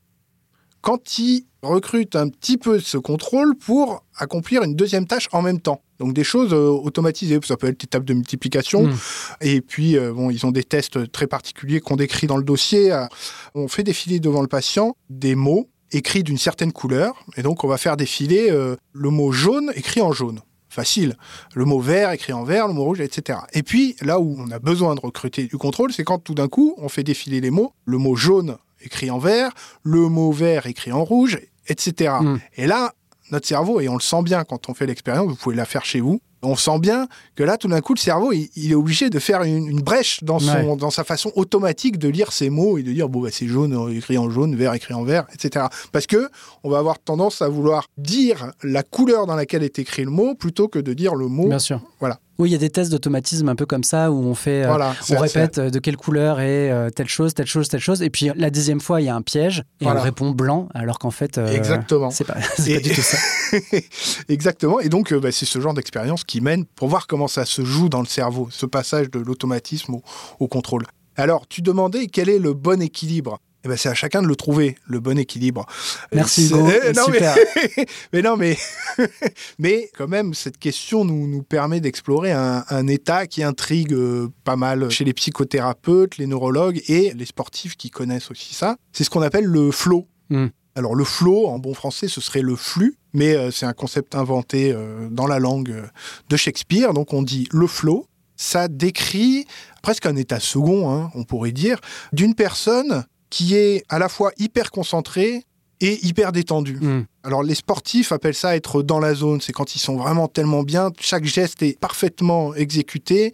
quand 0.87 1.19
ils 1.19 1.43
recrutent 1.63 2.15
un 2.15 2.29
petit 2.29 2.57
peu 2.57 2.79
ce 2.79 2.97
contrôle 2.97 3.57
pour 3.57 4.05
accomplir 4.15 4.63
une 4.63 4.73
deuxième 4.73 5.05
tâche 5.05 5.27
en 5.33 5.41
même 5.41 5.59
temps. 5.59 5.81
Donc 5.99 6.13
des 6.13 6.23
choses 6.23 6.53
euh, 6.53 6.69
automatisées, 6.69 7.37
ça 7.43 7.57
peut 7.57 7.67
être 7.67 7.81
des 7.81 7.87
tables 7.87 8.05
de 8.05 8.13
multiplication. 8.13 8.83
Mm. 8.83 8.95
Et 9.41 9.59
puis, 9.59 9.97
euh, 9.97 10.13
bon, 10.13 10.29
ils 10.29 10.45
ont 10.45 10.51
des 10.51 10.63
tests 10.63 11.11
très 11.11 11.27
particuliers 11.27 11.81
qu'on 11.81 11.97
décrit 11.97 12.25
dans 12.25 12.37
le 12.37 12.45
dossier. 12.45 12.93
Euh, 12.93 13.05
On 13.53 13.67
fait 13.67 13.83
défiler 13.83 14.21
devant 14.21 14.41
le 14.41 14.47
patient 14.47 14.95
des 15.09 15.35
mots 15.35 15.67
écrits 15.91 16.23
d'une 16.23 16.37
certaine 16.37 16.71
couleur. 16.71 17.15
Et 17.35 17.41
donc, 17.43 17.65
on 17.65 17.67
va 17.67 17.77
faire 17.77 17.97
défiler 17.97 18.47
euh, 18.49 18.77
le 18.93 19.09
mot 19.09 19.33
jaune 19.33 19.73
écrit 19.75 19.99
en 19.99 20.13
jaune. 20.13 20.39
Facile. 20.69 21.17
Le 21.53 21.65
mot 21.65 21.81
vert 21.81 22.11
écrit 22.11 22.31
en 22.31 22.45
vert, 22.45 22.65
le 22.65 22.73
mot 22.73 22.85
rouge, 22.85 23.01
etc. 23.01 23.39
Et 23.51 23.63
puis, 23.63 23.97
là 23.99 24.21
où 24.21 24.37
on 24.39 24.51
a 24.51 24.59
besoin 24.59 24.95
de 24.95 25.01
recruter 25.01 25.47
du 25.47 25.57
contrôle, 25.57 25.91
c'est 25.91 26.05
quand 26.05 26.19
tout 26.19 26.33
d'un 26.33 26.47
coup, 26.47 26.75
on 26.77 26.87
fait 26.87 27.03
défiler 27.03 27.41
les 27.41 27.51
mots. 27.51 27.73
Le 27.83 27.97
mot 27.97 28.15
jaune 28.15 28.55
écrit 28.81 29.09
en 29.11 29.17
vert, 29.19 29.51
le 29.83 30.09
mot 30.09 30.31
vert 30.31 30.65
écrit 30.65 30.91
en 30.91 31.03
rouge, 31.03 31.39
etc. 31.67 32.13
Mm. 32.21 32.35
Et 32.57 32.67
là, 32.67 32.93
notre 33.31 33.47
cerveau, 33.47 33.79
et 33.81 33.89
on 33.89 33.95
le 33.95 34.01
sent 34.01 34.23
bien 34.23 34.43
quand 34.43 34.69
on 34.69 34.73
fait 34.73 34.85
l'expérience, 34.85 35.27
vous 35.27 35.35
pouvez 35.35 35.55
la 35.55 35.65
faire 35.65 35.83
chez 35.85 35.99
vous, 35.99 36.21
on 36.43 36.55
sent 36.55 36.79
bien 36.79 37.07
que 37.35 37.43
là, 37.43 37.57
tout 37.57 37.67
d'un 37.67 37.81
coup, 37.81 37.93
le 37.93 37.99
cerveau, 37.99 38.31
il, 38.31 38.49
il 38.55 38.71
est 38.71 38.75
obligé 38.75 39.09
de 39.09 39.19
faire 39.19 39.41
une, 39.43 39.67
une 39.67 39.81
brèche 39.81 40.23
dans, 40.23 40.39
son, 40.39 40.53
Ouais. 40.53 40.75
dans 40.77 40.91
sa 40.91 41.03
façon 41.03 41.31
automatique 41.35 41.97
de 41.97 42.07
lire 42.07 42.31
ces 42.31 42.49
mots 42.49 42.77
et 42.77 42.83
de 42.83 42.91
dire, 42.93 43.09
bon, 43.09 43.21
bah, 43.21 43.29
c'est 43.31 43.47
jaune 43.47 43.73
euh, 43.73 43.93
écrit 43.93 44.17
en 44.17 44.29
jaune, 44.29 44.55
vert 44.55 44.73
écrit 44.73 44.93
en 44.93 45.03
vert, 45.03 45.25
etc. 45.33 45.65
Parce 45.91 46.05
que 46.05 46.29
on 46.63 46.69
va 46.69 46.77
avoir 46.77 46.99
tendance 46.99 47.41
à 47.41 47.49
vouloir 47.49 47.87
dire 47.97 48.51
la 48.63 48.83
couleur 48.83 49.25
dans 49.25 49.35
laquelle 49.35 49.63
est 49.63 49.79
écrit 49.79 50.05
le 50.05 50.11
mot 50.11 50.35
plutôt 50.35 50.67
que 50.67 50.79
de 50.79 50.93
dire 50.93 51.15
le 51.15 51.27
mot. 51.27 51.47
Bien 51.47 51.59
sûr. 51.59 51.81
Voilà. 51.99 52.19
Oui, 52.39 52.49
il 52.49 52.51
y 52.51 52.55
a 52.55 52.59
des 52.59 52.69
tests 52.69 52.91
d'automatisme 52.91 53.49
un 53.49 53.55
peu 53.55 53.65
comme 53.65 53.83
ça 53.83 54.11
où 54.11 54.23
on 54.23 54.35
fait, 54.35 54.63
euh, 54.63 54.67
Voilà, 54.67 54.93
on 55.09 55.17
répète 55.17 55.57
euh, 55.57 55.69
de 55.69 55.79
quelle 55.79 55.97
couleur 55.97 56.39
est 56.39 56.69
euh, 56.71 56.89
telle 56.89 57.07
chose, 57.07 57.33
telle 57.33 57.47
chose, 57.47 57.67
telle 57.67 57.79
chose, 57.79 58.01
et 58.03 58.09
puis 58.09 58.29
la 58.35 58.49
dixième 58.49 58.79
fois 58.79 59.01
il 59.01 59.05
y 59.05 59.09
a 59.09 59.15
un 59.15 59.21
piège 59.23 59.63
et 59.81 59.85
Voilà. 59.85 60.01
on 60.01 60.03
répond 60.03 60.31
blanc 60.31 60.69
alors 60.73 60.99
qu'en 60.99 61.09
fait 61.11 61.37
Exactement. 61.39 62.11
c'est 62.11 62.25
pas, 62.25 62.37
c'est 62.57 62.73
pas 62.73 62.79
Et- 62.79 62.81
du 62.81 62.91
tout 62.91 63.01
ça. 63.01 63.17
Exactement. 64.29 64.79
Et 64.79 64.89
donc, 64.89 65.13
bah, 65.13 65.31
c'est 65.31 65.45
ce 65.45 65.59
genre 65.59 65.73
d'expérience 65.73 66.23
qui 66.23 66.41
mène 66.41 66.65
pour 66.65 66.87
voir 66.89 67.07
comment 67.07 67.27
ça 67.27 67.45
se 67.45 67.63
joue 67.63 67.89
dans 67.89 68.01
le 68.01 68.05
cerveau, 68.07 68.47
ce 68.51 68.65
passage 68.65 69.09
de 69.09 69.19
l'automatisme 69.19 69.95
au, 69.95 70.03
au 70.39 70.47
contrôle. 70.47 70.85
Alors, 71.15 71.47
tu 71.47 71.61
demandais 71.61 72.07
quel 72.07 72.29
est 72.29 72.39
le 72.39 72.53
bon 72.53 72.81
équilibre. 72.81 73.39
Eh 73.67 73.69
ben, 73.69 73.77
c'est 73.77 73.89
à 73.89 73.93
chacun 73.93 74.21
de 74.21 74.27
le 74.27 74.35
trouver, 74.37 74.77
le 74.87 75.01
bon 75.01 75.17
équilibre. 75.17 75.65
Merci 76.13 76.47
Hugo, 76.47 76.69
non, 76.95 77.05
super. 77.05 77.35
Mais, 77.55 77.85
mais 78.13 78.21
non, 78.21 78.37
mais, 78.37 78.57
mais 79.59 79.91
quand 79.97 80.07
même, 80.07 80.33
cette 80.33 80.57
question 80.57 81.03
nous, 81.03 81.27
nous 81.27 81.43
permet 81.43 81.81
d'explorer 81.81 82.31
un, 82.31 82.63
un 82.69 82.87
état 82.87 83.27
qui 83.27 83.43
intrigue 83.43 83.93
euh, 83.93 84.29
pas 84.45 84.55
mal 84.55 84.89
chez 84.89 85.03
les 85.03 85.13
psychothérapeutes, 85.13 86.17
les 86.17 86.27
neurologues 86.27 86.81
et 86.87 87.13
les 87.13 87.25
sportifs 87.25 87.75
qui 87.75 87.89
connaissent 87.89 88.31
aussi 88.31 88.53
ça. 88.53 88.77
C'est 88.93 89.03
ce 89.03 89.09
qu'on 89.09 89.21
appelle 89.21 89.45
le 89.45 89.71
flow. 89.71 90.07
Hmm. 90.29 90.47
Alors 90.77 90.93
le 90.93 91.03
flow, 91.03 91.47
en 91.47 91.57
bon 91.57 91.73
français, 91.73 92.07
ce 92.07 92.21
serait 92.21 92.43
le 92.43 92.55
flux, 92.55 92.97
mais 93.11 93.35
euh, 93.35 93.49
c'est 93.49 93.65
un 93.65 93.73
concept 93.73 94.13
inventé 94.13 94.71
euh, 94.71 95.09
dans 95.09 95.25
la 95.25 95.39
langue 95.39 95.71
euh, 95.71 95.87
de 96.29 96.37
Shakespeare. 96.37 96.93
Donc 96.93 97.13
on 97.13 97.23
dit 97.23 97.47
le 97.51 97.65
flow. 97.65 98.05
Ça 98.35 98.67
décrit 98.67 99.47
presque 99.81 100.05
un 100.05 100.15
état 100.15 100.39
second, 100.39 100.91
hein, 100.91 101.09
on 101.15 101.23
pourrait 101.23 101.51
dire, 101.51 101.79
d'une 102.13 102.35
personne 102.35 103.05
qui 103.29 103.55
est 103.55 103.83
à 103.89 103.99
la 103.99 104.09
fois 104.09 104.31
hyper 104.37 104.71
concentrée 104.71 105.43
et 105.79 106.05
hyper 106.05 106.31
détendue. 106.31 106.79
Hmm. 106.81 107.05
Alors 107.23 107.43
les 107.43 107.53
sportifs 107.53 108.11
appellent 108.11 108.33
ça 108.33 108.55
être 108.55 108.81
dans 108.81 108.99
la 108.99 109.13
zone, 109.13 109.41
c'est 109.41 109.53
quand 109.53 109.75
ils 109.75 109.79
sont 109.79 109.95
vraiment 109.95 110.27
tellement 110.27 110.63
bien, 110.63 110.91
chaque 110.99 111.25
geste 111.25 111.61
est 111.61 111.79
parfaitement 111.79 112.55
exécuté 112.55 113.31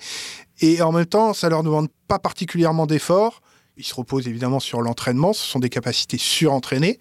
et 0.59 0.81
en 0.81 0.91
même 0.91 1.05
temps 1.05 1.33
ça 1.33 1.47
leur 1.47 1.63
demande 1.63 1.87
pas 2.07 2.19
particulièrement 2.19 2.85
d'efforts. 2.85 3.41
Ils 3.77 3.85
se 3.85 3.95
reposent 3.95 4.27
évidemment 4.27 4.59
sur 4.59 4.81
l'entraînement, 4.81 5.31
ce 5.33 5.43
sont 5.45 5.59
des 5.59 5.69
capacités 5.69 6.17
surentraînées, 6.17 6.99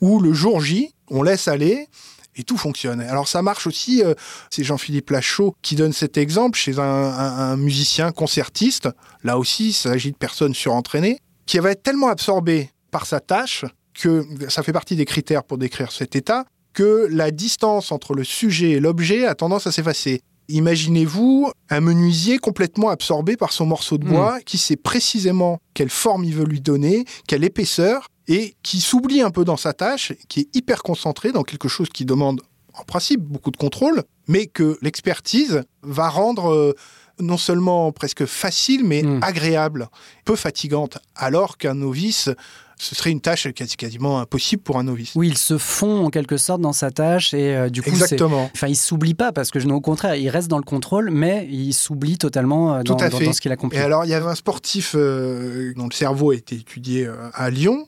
où 0.00 0.20
le 0.20 0.32
jour 0.32 0.60
J, 0.60 0.90
on 1.08 1.22
laisse 1.22 1.48
aller 1.48 1.88
et 2.36 2.42
tout 2.42 2.56
fonctionne. 2.58 3.00
Alors 3.00 3.26
ça 3.26 3.42
marche 3.42 3.66
aussi, 3.66 4.02
euh, 4.02 4.12
c'est 4.50 4.64
Jean-Philippe 4.64 5.10
Lachaud 5.10 5.54
qui 5.62 5.76
donne 5.76 5.92
cet 5.92 6.16
exemple 6.18 6.58
chez 6.58 6.78
un, 6.78 6.82
un- 6.82 7.38
un 7.52 7.56
musicien 7.56 8.12
concertiste, 8.12 8.88
là 9.22 9.38
aussi 9.38 9.68
il 9.68 9.72
s'agit 9.72 10.12
de 10.12 10.16
personnes 10.16 10.54
surentraînées, 10.54 11.20
qui 11.46 11.58
va 11.58 11.70
être 11.70 11.82
tellement 11.82 12.08
absorbé 12.08 12.70
par 12.90 13.06
sa 13.06 13.20
tâche 13.20 13.64
que 13.94 14.26
ça 14.48 14.62
fait 14.62 14.72
partie 14.72 14.96
des 14.96 15.04
critères 15.04 15.44
pour 15.44 15.58
décrire 15.58 15.92
cet 15.92 16.16
état, 16.16 16.44
que 16.72 17.06
la 17.10 17.30
distance 17.30 17.92
entre 17.92 18.14
le 18.14 18.24
sujet 18.24 18.72
et 18.72 18.80
l'objet 18.80 19.24
a 19.26 19.34
tendance 19.34 19.66
à 19.66 19.72
s'effacer. 19.72 20.20
Imaginez-vous 20.48 21.50
un 21.70 21.80
menuisier 21.80 22.38
complètement 22.38 22.90
absorbé 22.90 23.36
par 23.36 23.52
son 23.52 23.64
morceau 23.64 23.96
de 23.96 24.04
bois, 24.04 24.40
qui 24.44 24.58
sait 24.58 24.76
précisément 24.76 25.58
quelle 25.72 25.88
forme 25.88 26.24
il 26.24 26.34
veut 26.34 26.44
lui 26.44 26.60
donner, 26.60 27.04
quelle 27.26 27.44
épaisseur, 27.44 28.08
et 28.28 28.54
qui 28.62 28.80
s'oublie 28.80 29.22
un 29.22 29.30
peu 29.30 29.44
dans 29.44 29.56
sa 29.56 29.72
tâche, 29.72 30.12
qui 30.28 30.40
est 30.40 30.56
hyper 30.56 30.82
concentré 30.82 31.32
dans 31.32 31.44
quelque 31.44 31.68
chose 31.68 31.88
qui 31.88 32.04
demande 32.04 32.42
en 32.74 32.84
principe 32.84 33.20
beaucoup 33.20 33.50
de 33.50 33.56
contrôle, 33.56 34.02
mais 34.26 34.46
que 34.46 34.76
l'expertise 34.82 35.62
va 35.82 36.08
rendre 36.08 36.52
euh, 36.52 36.74
non 37.20 37.36
seulement 37.36 37.92
presque 37.92 38.26
facile, 38.26 38.84
mais 38.84 39.02
Mm. 39.02 39.20
agréable, 39.22 39.88
peu 40.24 40.36
fatigante, 40.36 40.98
alors 41.14 41.58
qu'un 41.58 41.74
novice, 41.74 42.28
ce 42.76 42.94
serait 42.96 43.10
une 43.12 43.20
tâche 43.20 43.46
quasi- 43.48 43.76
quasiment 43.76 44.18
impossible 44.20 44.60
pour 44.62 44.78
un 44.78 44.82
novice. 44.82 45.12
Oui, 45.14 45.28
il 45.28 45.38
se 45.38 45.56
fond 45.58 46.04
en 46.06 46.10
quelque 46.10 46.36
sorte 46.36 46.60
dans 46.60 46.72
sa 46.72 46.90
tâche 46.90 47.32
et 47.32 47.54
euh, 47.54 47.68
du 47.70 47.82
coup 47.82 47.88
Exactement. 47.90 48.50
Enfin, 48.52 48.66
il 48.66 48.74
s'oublie 48.76 49.14
pas 49.14 49.30
parce 49.30 49.50
que 49.52 49.60
je 49.60 49.68
au 49.68 49.80
contraire, 49.80 50.16
il 50.16 50.28
reste 50.28 50.48
dans 50.48 50.58
le 50.58 50.64
contrôle, 50.64 51.10
mais 51.12 51.46
il 51.50 51.72
s'oublie 51.72 52.18
totalement 52.18 52.74
euh, 52.74 52.82
dans, 52.82 52.96
Tout 52.96 53.04
à 53.04 53.08
dans- 53.10 53.18
fait. 53.18 53.26
dans 53.26 53.32
ce 53.32 53.40
qu'il 53.40 53.52
a 53.52 53.56
compris. 53.56 53.78
Et 53.78 53.80
alors, 53.80 54.04
il 54.04 54.08
y 54.10 54.14
avait 54.14 54.26
un 54.26 54.34
sportif 54.34 54.94
euh, 54.96 55.72
dont 55.76 55.86
le 55.88 55.94
cerveau 55.94 56.32
a 56.32 56.34
été 56.34 56.56
étudié 56.56 57.06
euh, 57.06 57.14
à 57.32 57.48
Lyon, 57.50 57.86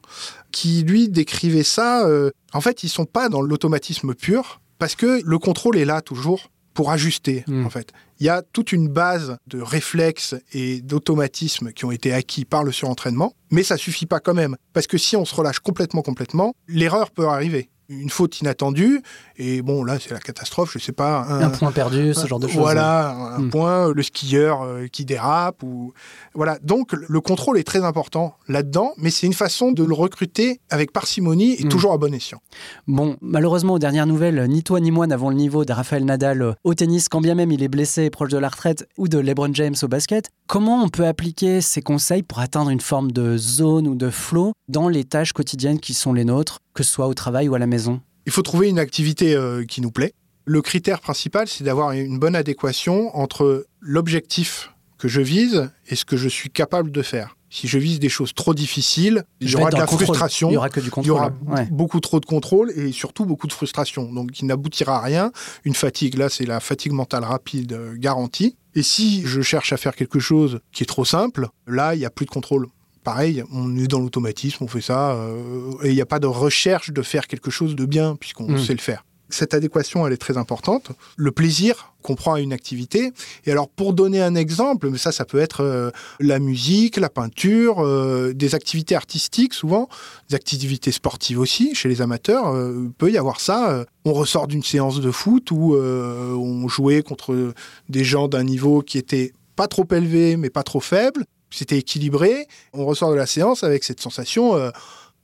qui 0.52 0.84
lui 0.84 1.08
décrivait 1.08 1.64
ça. 1.64 2.08
en 2.52 2.60
fait, 2.60 2.84
ils 2.84 2.88
sont 2.88 3.04
pas 3.06 3.28
dans 3.28 3.42
l'automatisme 3.42 4.14
pur, 4.14 4.60
parce 4.78 4.94
que 4.94 5.20
le 5.24 5.38
contrôle 5.38 5.76
est 5.78 5.84
là 5.84 6.00
toujours 6.00 6.50
pour 6.76 6.90
ajuster, 6.92 7.42
Mm. 7.48 7.66
en 7.66 7.70
fait. 7.70 7.90
Il 8.20 8.26
y 8.26 8.28
a 8.28 8.42
toute 8.42 8.70
une 8.72 8.88
base 8.88 9.36
de 9.48 9.60
réflexes 9.60 10.34
et 10.52 10.80
d'automatismes 10.82 11.72
qui 11.72 11.84
ont 11.84 11.90
été 11.90 12.12
acquis 12.12 12.44
par 12.44 12.64
le 12.64 12.70
surentraînement, 12.72 13.34
mais 13.50 13.62
ça 13.62 13.76
suffit 13.76 14.06
pas 14.06 14.20
quand 14.20 14.34
même. 14.34 14.56
Parce 14.72 14.86
que 14.86 14.96
si 14.98 15.16
on 15.16 15.24
se 15.24 15.34
relâche 15.34 15.58
complètement, 15.58 16.02
complètement, 16.02 16.54
l'erreur 16.68 17.10
peut 17.10 17.26
arriver. 17.26 17.70
Une 17.88 18.10
faute 18.10 18.40
inattendue, 18.40 19.00
et 19.36 19.62
bon, 19.62 19.84
là, 19.84 19.98
c'est 20.00 20.10
la 20.12 20.18
catastrophe, 20.18 20.72
je 20.74 20.78
sais 20.80 20.92
pas. 20.92 21.24
un 21.28 21.50
point 21.50 21.70
perdu, 21.72 22.14
ce 22.14 22.26
genre 22.26 22.40
de 22.40 22.48
choses. 22.48 22.56
Voilà, 22.56 23.10
un 23.10 23.38
Hmm. 23.42 23.50
point, 23.50 23.92
le 23.92 24.02
skieur 24.02 24.62
euh, 24.62 24.86
qui 24.88 25.04
dérape. 25.04 25.62
ou 25.62 25.92
Voilà, 26.34 26.58
donc 26.62 26.92
le 26.92 27.20
contrôle 27.20 27.58
est 27.58 27.64
très 27.64 27.84
important 27.84 28.34
là-dedans, 28.48 28.92
mais 28.96 29.10
c'est 29.10 29.26
une 29.26 29.32
façon 29.34 29.70
de 29.72 29.84
le 29.84 29.94
recruter 29.94 30.60
avec 30.70 30.92
parcimonie 30.92 31.54
et 31.60 31.64
Hmm. 31.64 31.68
toujours 31.68 31.92
à 31.92 31.98
bon 31.98 32.12
escient. 32.14 32.40
Bon, 32.88 33.16
malheureusement, 33.20 33.74
aux 33.74 33.78
dernières 33.78 34.06
nouvelles, 34.06 34.46
ni 34.48 34.62
toi 34.62 34.80
ni 34.80 34.90
moi 34.90 35.06
n'avons 35.06 35.28
le 35.30 35.36
niveau 35.36 35.64
de 35.64 35.72
Rafael 35.72 36.04
Nadal 36.04 36.42
euh, 36.42 36.52
au 36.64 36.74
tennis, 36.74 37.08
quand 37.08 37.20
bien 37.20 37.34
même 37.34 37.52
il 37.52 37.62
est 37.62 37.68
blessé 37.68 38.04
et 38.04 38.10
proche 38.10 38.30
de 38.30 38.38
la 38.38 38.48
retraite, 38.48 38.88
ou 38.98 39.06
de 39.08 39.18
LeBron 39.18 39.50
James 39.54 39.74
au 39.82 39.88
basket. 39.88 40.30
Comment 40.48 40.82
on 40.82 40.88
peut 40.88 41.06
appliquer 41.06 41.60
ces 41.60 41.82
conseils 41.82 42.22
pour 42.22 42.40
atteindre 42.40 42.70
une 42.70 42.80
forme 42.80 43.12
de 43.12 43.36
zone 43.36 43.86
ou 43.86 43.94
de 43.94 44.10
flow 44.10 44.52
dans 44.68 44.88
les 44.88 45.04
tâches 45.04 45.32
quotidiennes 45.32 45.78
qui 45.80 45.94
sont 45.94 46.12
les 46.12 46.24
nôtres, 46.24 46.60
que 46.76 46.84
ce 46.84 46.92
soit 46.92 47.08
au 47.08 47.14
travail 47.14 47.48
ou 47.48 47.54
à 47.54 47.58
la 47.58 47.66
maison 47.66 48.00
Il 48.26 48.32
faut 48.32 48.42
trouver 48.42 48.68
une 48.68 48.78
activité 48.78 49.34
euh, 49.34 49.64
qui 49.64 49.80
nous 49.80 49.90
plaît. 49.90 50.12
Le 50.44 50.62
critère 50.62 51.00
principal, 51.00 51.48
c'est 51.48 51.64
d'avoir 51.64 51.90
une 51.92 52.18
bonne 52.20 52.36
adéquation 52.36 53.16
entre 53.16 53.66
l'objectif 53.80 54.72
que 54.98 55.08
je 55.08 55.20
vise 55.20 55.70
et 55.88 55.96
ce 55.96 56.04
que 56.04 56.16
je 56.16 56.28
suis 56.28 56.50
capable 56.50 56.90
de 56.92 57.02
faire. 57.02 57.36
Si 57.50 57.68
je 57.68 57.78
vise 57.78 57.98
des 58.00 58.08
choses 58.08 58.34
trop 58.34 58.54
difficiles, 58.54 59.24
il 59.40 59.50
y 59.50 59.56
aura 59.56 59.70
de 59.70 59.76
la 59.76 59.86
contrôle. 59.86 60.06
frustration. 60.06 60.50
Il 60.50 60.54
y 60.54 60.56
aura 60.56 60.68
que 60.68 60.80
du 60.80 60.86
Il 60.86 60.88
y 60.88 60.90
contrôle. 60.90 61.12
aura 61.16 61.32
Ouais. 61.46 61.66
beaucoup 61.70 62.00
trop 62.00 62.20
de 62.20 62.26
contrôle 62.26 62.70
et 62.76 62.92
surtout 62.92 63.24
beaucoup 63.24 63.46
de 63.46 63.52
frustration. 63.52 64.12
Donc, 64.12 64.40
il 64.40 64.46
n'aboutira 64.46 64.98
à 64.98 65.00
rien. 65.00 65.32
Une 65.64 65.74
fatigue, 65.74 66.16
là, 66.18 66.28
c'est 66.28 66.44
la 66.44 66.60
fatigue 66.60 66.92
mentale 66.92 67.24
rapide 67.24 67.72
euh, 67.72 67.94
garantie. 67.96 68.56
Et 68.74 68.82
si 68.82 69.22
je 69.24 69.40
cherche 69.40 69.72
à 69.72 69.76
faire 69.78 69.94
quelque 69.96 70.18
chose 70.18 70.60
qui 70.72 70.82
est 70.82 70.86
trop 70.86 71.04
simple, 71.04 71.48
là, 71.66 71.94
il 71.94 71.98
n'y 71.98 72.04
a 72.04 72.10
plus 72.10 72.26
de 72.26 72.30
contrôle. 72.30 72.66
Pareil, 73.06 73.44
on 73.52 73.76
est 73.76 73.86
dans 73.86 74.00
l'automatisme, 74.00 74.64
on 74.64 74.66
fait 74.66 74.80
ça, 74.80 75.12
euh, 75.12 75.70
et 75.84 75.90
il 75.90 75.94
n'y 75.94 76.00
a 76.00 76.06
pas 76.06 76.18
de 76.18 76.26
recherche 76.26 76.90
de 76.90 77.02
faire 77.02 77.28
quelque 77.28 77.52
chose 77.52 77.76
de 77.76 77.84
bien, 77.86 78.16
puisqu'on 78.16 78.50
Mm. 78.50 78.58
sait 78.58 78.72
le 78.72 78.80
faire. 78.80 79.04
Cette 79.28 79.54
adéquation, 79.54 80.04
elle 80.06 80.12
est 80.12 80.16
très 80.16 80.36
importante. 80.38 80.90
Le 81.16 81.30
plaisir 81.30 81.92
qu'on 82.02 82.16
prend 82.16 82.34
à 82.34 82.40
une 82.40 82.52
activité. 82.52 83.12
Et 83.44 83.52
alors, 83.52 83.68
pour 83.68 83.92
donner 83.92 84.20
un 84.22 84.34
exemple, 84.34 84.88
mais 84.90 84.98
ça, 84.98 85.12
ça 85.12 85.24
peut 85.24 85.38
être 85.38 85.62
euh, 85.62 85.90
la 86.18 86.40
musique, 86.40 86.96
la 86.96 87.08
peinture, 87.08 87.78
euh, 87.78 88.32
des 88.32 88.56
activités 88.56 88.96
artistiques 88.96 89.54
souvent, 89.54 89.88
des 90.28 90.34
activités 90.34 90.90
sportives 90.92 91.38
aussi, 91.38 91.76
chez 91.76 91.88
les 91.88 92.00
amateurs, 92.02 92.48
euh, 92.54 92.88
peut 92.98 93.10
y 93.12 93.18
avoir 93.18 93.38
ça. 93.38 93.84
On 94.04 94.12
ressort 94.12 94.48
d'une 94.48 94.62
séance 94.64 95.00
de 95.00 95.10
foot 95.12 95.50
où 95.52 95.74
on 95.76 96.66
jouait 96.68 97.02
contre 97.02 97.52
des 97.88 98.04
gens 98.04 98.26
d'un 98.28 98.42
niveau 98.44 98.82
qui 98.82 98.98
était 98.98 99.32
pas 99.56 99.68
trop 99.68 99.86
élevé, 99.92 100.36
mais 100.36 100.50
pas 100.50 100.62
trop 100.64 100.80
faible. 100.80 101.24
C'était 101.50 101.78
équilibré. 101.78 102.46
On 102.72 102.84
ressort 102.84 103.10
de 103.10 103.16
la 103.16 103.26
séance 103.26 103.64
avec 103.64 103.84
cette 103.84 104.00
sensation. 104.00 104.56
euh, 104.56 104.70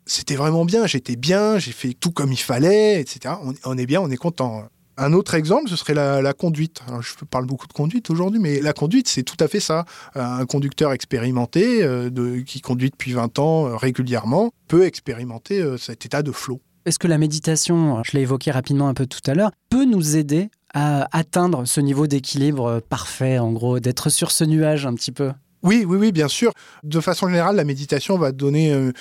c'était 0.04 0.34
vraiment 0.34 0.64
bien, 0.64 0.86
j'étais 0.86 1.16
bien, 1.16 1.58
j'ai 1.58 1.70
fait 1.70 1.94
tout 1.94 2.10
comme 2.10 2.32
il 2.32 2.40
fallait, 2.40 3.00
etc. 3.00 3.36
On, 3.64 3.78
est 3.78 3.86
bien, 3.86 4.00
on 4.00 4.10
est 4.10 4.16
content. 4.16 4.64
Un 4.96 5.12
autre 5.12 5.34
exemple, 5.34 5.70
ce 5.70 5.76
serait 5.76 5.94
la, 5.94 6.32
conduite. 6.32 6.80
Je 7.00 7.24
parle 7.24 7.46
beaucoup 7.46 7.68
de 7.68 7.72
conduite 7.72 8.10
aujourd'hui, 8.10 8.40
mais 8.40 8.60
la 8.60 8.72
conduite, 8.72 9.08
c'est 9.08 9.22
tout 9.22 9.36
à 9.38 9.46
fait 9.46 9.60
ça. 9.60 9.84
Un 10.14 10.44
conducteur 10.44 10.92
expérimenté, 10.92 11.84
euh, 11.84 12.42
qui 12.44 12.60
conduit 12.60 12.90
depuis 12.90 13.12
20 13.12 13.38
ans 13.38 13.68
euh, 13.68 13.76
régulièrement, 13.76 14.50
peut 14.66 14.84
expérimenter 14.84 15.60
euh, 15.60 15.78
cet 15.78 16.04
état 16.04 16.22
de 16.22 16.32
flow. 16.32 16.60
Est-ce 16.84 16.98
que 16.98 17.06
la 17.06 17.18
méditation, 17.18 18.02
je 18.04 18.12
l'ai 18.16 18.22
évoqué 18.22 18.50
rapidement 18.50 18.88
un 18.88 18.94
peu 18.94 19.06
tout 19.06 19.20
à 19.26 19.34
l'heure, 19.34 19.52
peut 19.70 19.84
nous 19.84 20.16
aider 20.16 20.50
à 20.74 21.08
atteindre 21.16 21.64
ce 21.64 21.80
niveau 21.80 22.06
d'équilibre 22.06 22.66
euh, 22.66 22.80
parfait, 22.80 23.38
en 23.38 23.52
gros, 23.52 23.78
d'être 23.78 24.10
sur 24.10 24.30
ce 24.30 24.44
nuage 24.44 24.84
un 24.84 24.94
petit 24.94 25.12
peu? 25.12 25.32
Oui, 25.62 25.84
oui, 25.86 25.96
oui, 25.96 26.12
bien 26.12 26.28
sûr. 26.28 26.52
De 26.82 27.00
façon 27.00 27.28
générale, 27.28 27.56
la 27.56 27.64
méditation 27.64 28.18
va 28.18 28.32
donner 28.32 28.72
euh, 28.72 28.92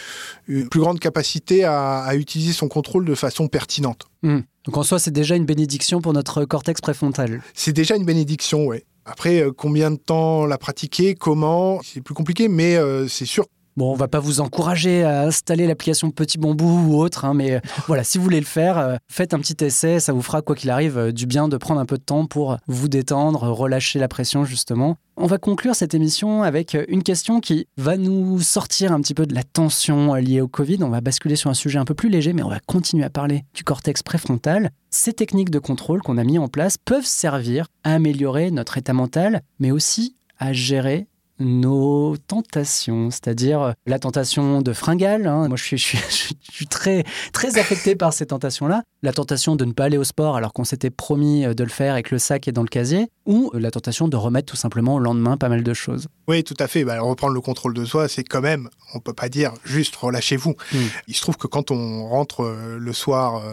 une 0.47 0.69
plus 0.69 0.79
grande 0.79 0.99
capacité 0.99 1.63
à, 1.63 1.99
à 1.99 2.15
utiliser 2.15 2.53
son 2.53 2.67
contrôle 2.67 3.05
de 3.05 3.15
façon 3.15 3.47
pertinente. 3.47 4.05
Hmm. 4.21 4.41
Donc 4.65 4.77
en 4.77 4.83
soi, 4.83 4.99
c'est 4.99 5.11
déjà 5.11 5.35
une 5.35 5.45
bénédiction 5.45 6.01
pour 6.01 6.13
notre 6.13 6.45
cortex 6.45 6.81
préfrontal. 6.81 7.41
C'est 7.53 7.73
déjà 7.73 7.95
une 7.95 8.05
bénédiction, 8.05 8.65
ouais. 8.65 8.85
Après, 9.05 9.41
euh, 9.41 9.51
combien 9.51 9.89
de 9.91 9.95
temps 9.95 10.45
la 10.45 10.57
pratiquer, 10.57 11.15
comment, 11.15 11.79
c'est 11.83 12.01
plus 12.01 12.13
compliqué, 12.13 12.47
mais 12.47 12.75
euh, 12.75 13.07
c'est 13.07 13.25
sûr 13.25 13.45
Bon, 13.77 13.89
on 13.89 13.95
va 13.95 14.09
pas 14.09 14.19
vous 14.19 14.41
encourager 14.41 15.03
à 15.03 15.23
installer 15.23 15.65
l'application 15.65 16.11
Petit 16.11 16.37
Bambou 16.37 16.89
ou 16.89 16.97
autre, 16.97 17.23
hein, 17.23 17.33
mais 17.33 17.53
euh, 17.53 17.59
voilà, 17.87 18.03
si 18.03 18.17
vous 18.17 18.23
voulez 18.23 18.41
le 18.41 18.45
faire, 18.45 18.77
euh, 18.77 18.97
faites 19.07 19.33
un 19.33 19.39
petit 19.39 19.63
essai, 19.63 20.01
ça 20.01 20.11
vous 20.11 20.21
fera 20.21 20.41
quoi 20.41 20.55
qu'il 20.55 20.69
arrive 20.69 20.97
euh, 20.97 21.11
du 21.13 21.25
bien 21.25 21.47
de 21.47 21.55
prendre 21.55 21.79
un 21.79 21.85
peu 21.85 21.97
de 21.97 22.03
temps 22.03 22.25
pour 22.25 22.57
vous 22.67 22.89
détendre, 22.89 23.43
relâcher 23.43 23.97
la 23.97 24.09
pression 24.09 24.43
justement. 24.43 24.97
On 25.15 25.25
va 25.25 25.37
conclure 25.37 25.75
cette 25.75 25.93
émission 25.93 26.43
avec 26.43 26.75
une 26.87 27.03
question 27.03 27.39
qui 27.39 27.67
va 27.77 27.95
nous 27.95 28.39
sortir 28.39 28.91
un 28.91 28.99
petit 28.99 29.13
peu 29.13 29.25
de 29.25 29.35
la 29.35 29.43
tension 29.43 30.15
liée 30.15 30.41
au 30.41 30.47
Covid. 30.47 30.79
On 30.81 30.89
va 30.89 30.99
basculer 30.99 31.35
sur 31.35 31.49
un 31.49 31.53
sujet 31.53 31.79
un 31.79 31.85
peu 31.85 31.93
plus 31.93 32.09
léger, 32.09 32.33
mais 32.33 32.43
on 32.43 32.49
va 32.49 32.59
continuer 32.59 33.03
à 33.03 33.09
parler 33.09 33.43
du 33.53 33.63
cortex 33.63 34.03
préfrontal. 34.03 34.71
Ces 34.89 35.13
techniques 35.13 35.51
de 35.51 35.59
contrôle 35.59 36.01
qu'on 36.01 36.17
a 36.17 36.23
mis 36.23 36.39
en 36.39 36.47
place 36.47 36.77
peuvent 36.77 37.05
servir 37.05 37.67
à 37.83 37.93
améliorer 37.93 38.51
notre 38.51 38.77
état 38.77 38.93
mental, 38.93 39.41
mais 39.59 39.71
aussi 39.71 40.15
à 40.39 40.53
gérer 40.53 41.07
nos 41.41 42.15
tentations, 42.17 43.11
c'est-à-dire 43.11 43.61
euh, 43.61 43.71
la 43.85 43.99
tentation 43.99 44.61
de 44.61 44.73
fringale. 44.73 45.27
Hein. 45.27 45.47
Moi, 45.47 45.57
je 45.57 45.63
suis, 45.63 45.77
je, 45.77 46.33
suis, 46.39 46.67
très, 46.67 47.03
très 47.33 47.57
affecté 47.57 47.95
par 47.95 48.13
ces 48.13 48.27
tentations-là. 48.27 48.83
La 49.03 49.13
tentation 49.13 49.55
de 49.55 49.65
ne 49.65 49.73
pas 49.73 49.85
aller 49.85 49.97
au 49.97 50.03
sport 50.03 50.35
alors 50.35 50.53
qu'on 50.53 50.63
s'était 50.63 50.89
promis 50.89 51.45
euh, 51.45 51.53
de 51.53 51.63
le 51.63 51.69
faire 51.69 51.97
et 51.97 52.03
que 52.03 52.13
le 52.15 52.19
sac 52.19 52.47
est 52.47 52.51
dans 52.51 52.61
le 52.61 52.67
casier. 52.67 53.07
Ou 53.25 53.51
euh, 53.53 53.59
la 53.59 53.71
tentation 53.71 54.07
de 54.07 54.15
remettre 54.15 54.51
tout 54.51 54.57
simplement 54.57 54.95
au 54.95 54.99
lendemain 54.99 55.37
pas 55.37 55.49
mal 55.49 55.63
de 55.63 55.73
choses. 55.73 56.07
Oui, 56.27 56.43
tout 56.43 56.55
à 56.59 56.67
fait. 56.67 56.83
Bah, 56.83 56.99
reprendre 57.01 57.33
le 57.33 57.41
contrôle 57.41 57.73
de 57.73 57.85
soi, 57.85 58.07
c'est 58.07 58.23
quand 58.23 58.41
même, 58.41 58.69
on 58.93 58.99
peut 58.99 59.13
pas 59.13 59.29
dire 59.29 59.53
juste 59.63 59.95
relâchez-vous. 59.95 60.55
Hmm. 60.73 60.77
Il 61.07 61.15
se 61.15 61.21
trouve 61.21 61.37
que 61.37 61.47
quand 61.47 61.71
on 61.71 62.07
rentre 62.07 62.43
le 62.79 62.93
soir 62.93 63.43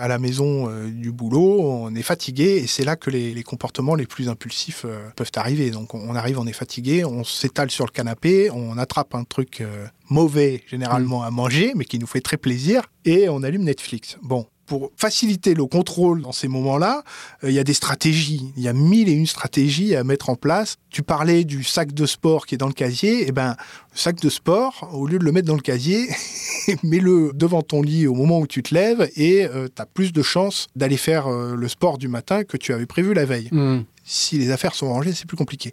à 0.00 0.08
la 0.08 0.18
maison 0.18 0.68
du 0.86 1.12
boulot, 1.12 1.60
on 1.62 1.94
est 1.94 2.02
fatigué 2.02 2.60
et 2.62 2.66
c'est 2.66 2.84
là 2.84 2.96
que 2.96 3.10
les, 3.10 3.34
les, 3.34 3.42
comportements 3.42 3.94
les 3.94 4.06
plus 4.06 4.28
impulsifs 4.28 4.86
peuvent 5.16 5.30
arriver. 5.36 5.70
Donc 5.70 5.94
on 5.94 6.14
arrive, 6.14 6.38
on 6.38 6.46
est 6.46 6.52
fatigué 6.52 6.93
on 7.02 7.24
s'étale 7.24 7.70
sur 7.70 7.86
le 7.86 7.90
canapé, 7.90 8.50
on 8.50 8.76
attrape 8.76 9.14
un 9.14 9.24
truc 9.24 9.62
euh, 9.62 9.86
mauvais 10.10 10.62
généralement 10.68 11.22
mm. 11.22 11.24
à 11.24 11.30
manger, 11.30 11.72
mais 11.74 11.86
qui 11.86 11.98
nous 11.98 12.06
fait 12.06 12.20
très 12.20 12.36
plaisir, 12.36 12.82
et 13.06 13.28
on 13.30 13.42
allume 13.42 13.64
Netflix. 13.64 14.18
Bon, 14.22 14.46
pour 14.66 14.90
faciliter 14.96 15.54
le 15.54 15.66
contrôle 15.66 16.22
dans 16.22 16.32
ces 16.32 16.48
moments-là, 16.48 17.02
euh, 17.42 17.50
il 17.50 17.54
y 17.54 17.58
a 17.58 17.64
des 17.64 17.74
stratégies. 17.74 18.52
Il 18.56 18.62
y 18.62 18.68
a 18.68 18.72
mille 18.72 19.08
et 19.08 19.12
une 19.12 19.26
stratégies 19.26 19.94
à 19.94 20.04
mettre 20.04 20.30
en 20.30 20.36
place. 20.36 20.76
Tu 20.90 21.02
parlais 21.02 21.44
du 21.44 21.64
sac 21.64 21.92
de 21.92 22.06
sport 22.06 22.46
qui 22.46 22.54
est 22.54 22.58
dans 22.58 22.68
le 22.68 22.72
casier. 22.72 23.26
eh 23.26 23.32
ben, 23.32 23.56
sac 23.94 24.20
de 24.20 24.28
sport, 24.28 24.90
au 24.92 25.06
lieu 25.06 25.18
de 25.18 25.24
le 25.24 25.32
mettre 25.32 25.48
dans 25.48 25.54
le 25.54 25.60
casier, 25.60 26.08
mets-le 26.82 27.32
devant 27.34 27.62
ton 27.62 27.82
lit 27.82 28.06
au 28.06 28.14
moment 28.14 28.40
où 28.40 28.46
tu 28.46 28.62
te 28.62 28.74
lèves 28.74 29.08
et 29.16 29.46
euh, 29.46 29.68
tu 29.74 29.80
as 29.80 29.86
plus 29.86 30.12
de 30.12 30.22
chances 30.22 30.66
d'aller 30.76 30.96
faire 30.96 31.28
le 31.28 31.68
sport 31.68 31.98
du 31.98 32.08
matin 32.08 32.44
que 32.44 32.56
tu 32.56 32.72
avais 32.72 32.86
prévu 32.86 33.14
la 33.14 33.24
veille. 33.24 33.48
Mm 33.52 33.84
si 34.04 34.38
les 34.38 34.50
affaires 34.50 34.74
sont 34.74 34.88
rangées, 34.88 35.12
c'est 35.12 35.26
plus 35.26 35.36
compliqué. 35.36 35.72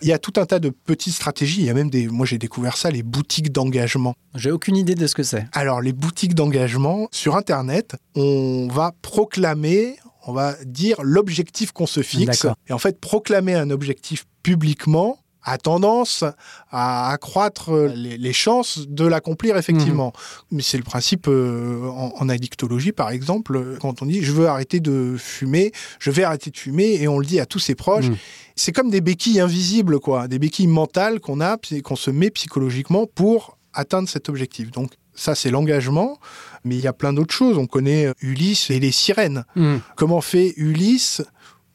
Il 0.00 0.08
y 0.08 0.12
a 0.12 0.18
tout 0.18 0.32
un 0.36 0.46
tas 0.46 0.60
de 0.60 0.70
petites 0.70 1.12
stratégies. 1.12 1.60
Il 1.60 1.66
y 1.66 1.70
a 1.70 1.74
même 1.74 1.90
des, 1.90 2.06
moi 2.08 2.24
j'ai 2.24 2.38
découvert 2.38 2.76
ça, 2.76 2.90
les 2.90 3.02
boutiques 3.02 3.52
d'engagement. 3.52 4.14
J'ai 4.34 4.50
aucune 4.50 4.76
idée 4.76 4.94
de 4.94 5.06
ce 5.06 5.14
que 5.14 5.22
c'est. 5.22 5.46
Alors 5.52 5.80
les 5.80 5.92
boutiques 5.92 6.34
d'engagement 6.34 7.08
sur 7.10 7.36
Internet, 7.36 7.96
on 8.14 8.68
va 8.68 8.92
proclamer, 9.02 9.96
on 10.26 10.32
va 10.32 10.54
dire 10.64 11.02
l'objectif 11.02 11.72
qu'on 11.72 11.86
se 11.86 12.02
fixe. 12.02 12.46
Et 12.68 12.72
en 12.72 12.78
fait, 12.78 13.00
proclamer 13.00 13.54
un 13.54 13.70
objectif 13.70 14.24
publiquement, 14.42 15.18
a 15.44 15.58
tendance 15.58 16.24
à 16.70 17.10
accroître 17.10 17.70
les, 17.94 18.32
chances 18.32 18.88
de 18.88 19.06
l'accomplir 19.06 19.56
effectivement. 19.56 20.12
Mhm. 20.14 20.56
Mais 20.56 20.62
c'est 20.62 20.78
le 20.78 20.82
principe 20.82 21.26
euh, 21.28 21.86
en, 21.86 22.28
addictologie, 22.28 22.92
par 22.92 23.10
exemple, 23.10 23.76
quand 23.80 24.02
on 24.02 24.06
dit 24.06 24.22
je 24.22 24.32
veux 24.32 24.48
arrêter 24.48 24.80
de 24.80 25.16
fumer, 25.18 25.72
je 25.98 26.10
vais 26.10 26.24
arrêter 26.24 26.50
de 26.50 26.56
fumer, 26.56 26.94
et 27.00 27.08
on 27.08 27.18
le 27.18 27.26
dit 27.26 27.40
à 27.40 27.46
tous 27.46 27.58
ses 27.58 27.74
proches. 27.74 28.08
Mhm. 28.08 28.16
C'est 28.56 28.72
comme 28.72 28.90
des 28.90 29.00
béquilles 29.00 29.40
invisibles, 29.40 30.00
quoi, 30.00 30.28
des 30.28 30.38
béquilles 30.38 30.66
mentales 30.66 31.20
qu'on 31.20 31.40
a, 31.40 31.58
qu'on 31.82 31.96
se 31.96 32.10
met 32.10 32.30
psychologiquement 32.30 33.06
pour 33.06 33.58
atteindre 33.74 34.08
cet 34.08 34.28
objectif. 34.28 34.70
Donc 34.70 34.92
ça, 35.14 35.34
c'est 35.34 35.50
l'engagement, 35.50 36.18
mais 36.64 36.76
il 36.76 36.80
y 36.80 36.86
a 36.86 36.92
plein 36.92 37.12
d'autres 37.12 37.34
choses. 37.34 37.58
On 37.58 37.66
connaît 37.66 38.12
Ulysse 38.20 38.70
et 38.70 38.80
les 38.80 38.92
sirènes. 38.92 39.44
Mhm. 39.56 39.80
Comment 39.96 40.20
fait 40.20 40.54
Ulysse 40.56 41.22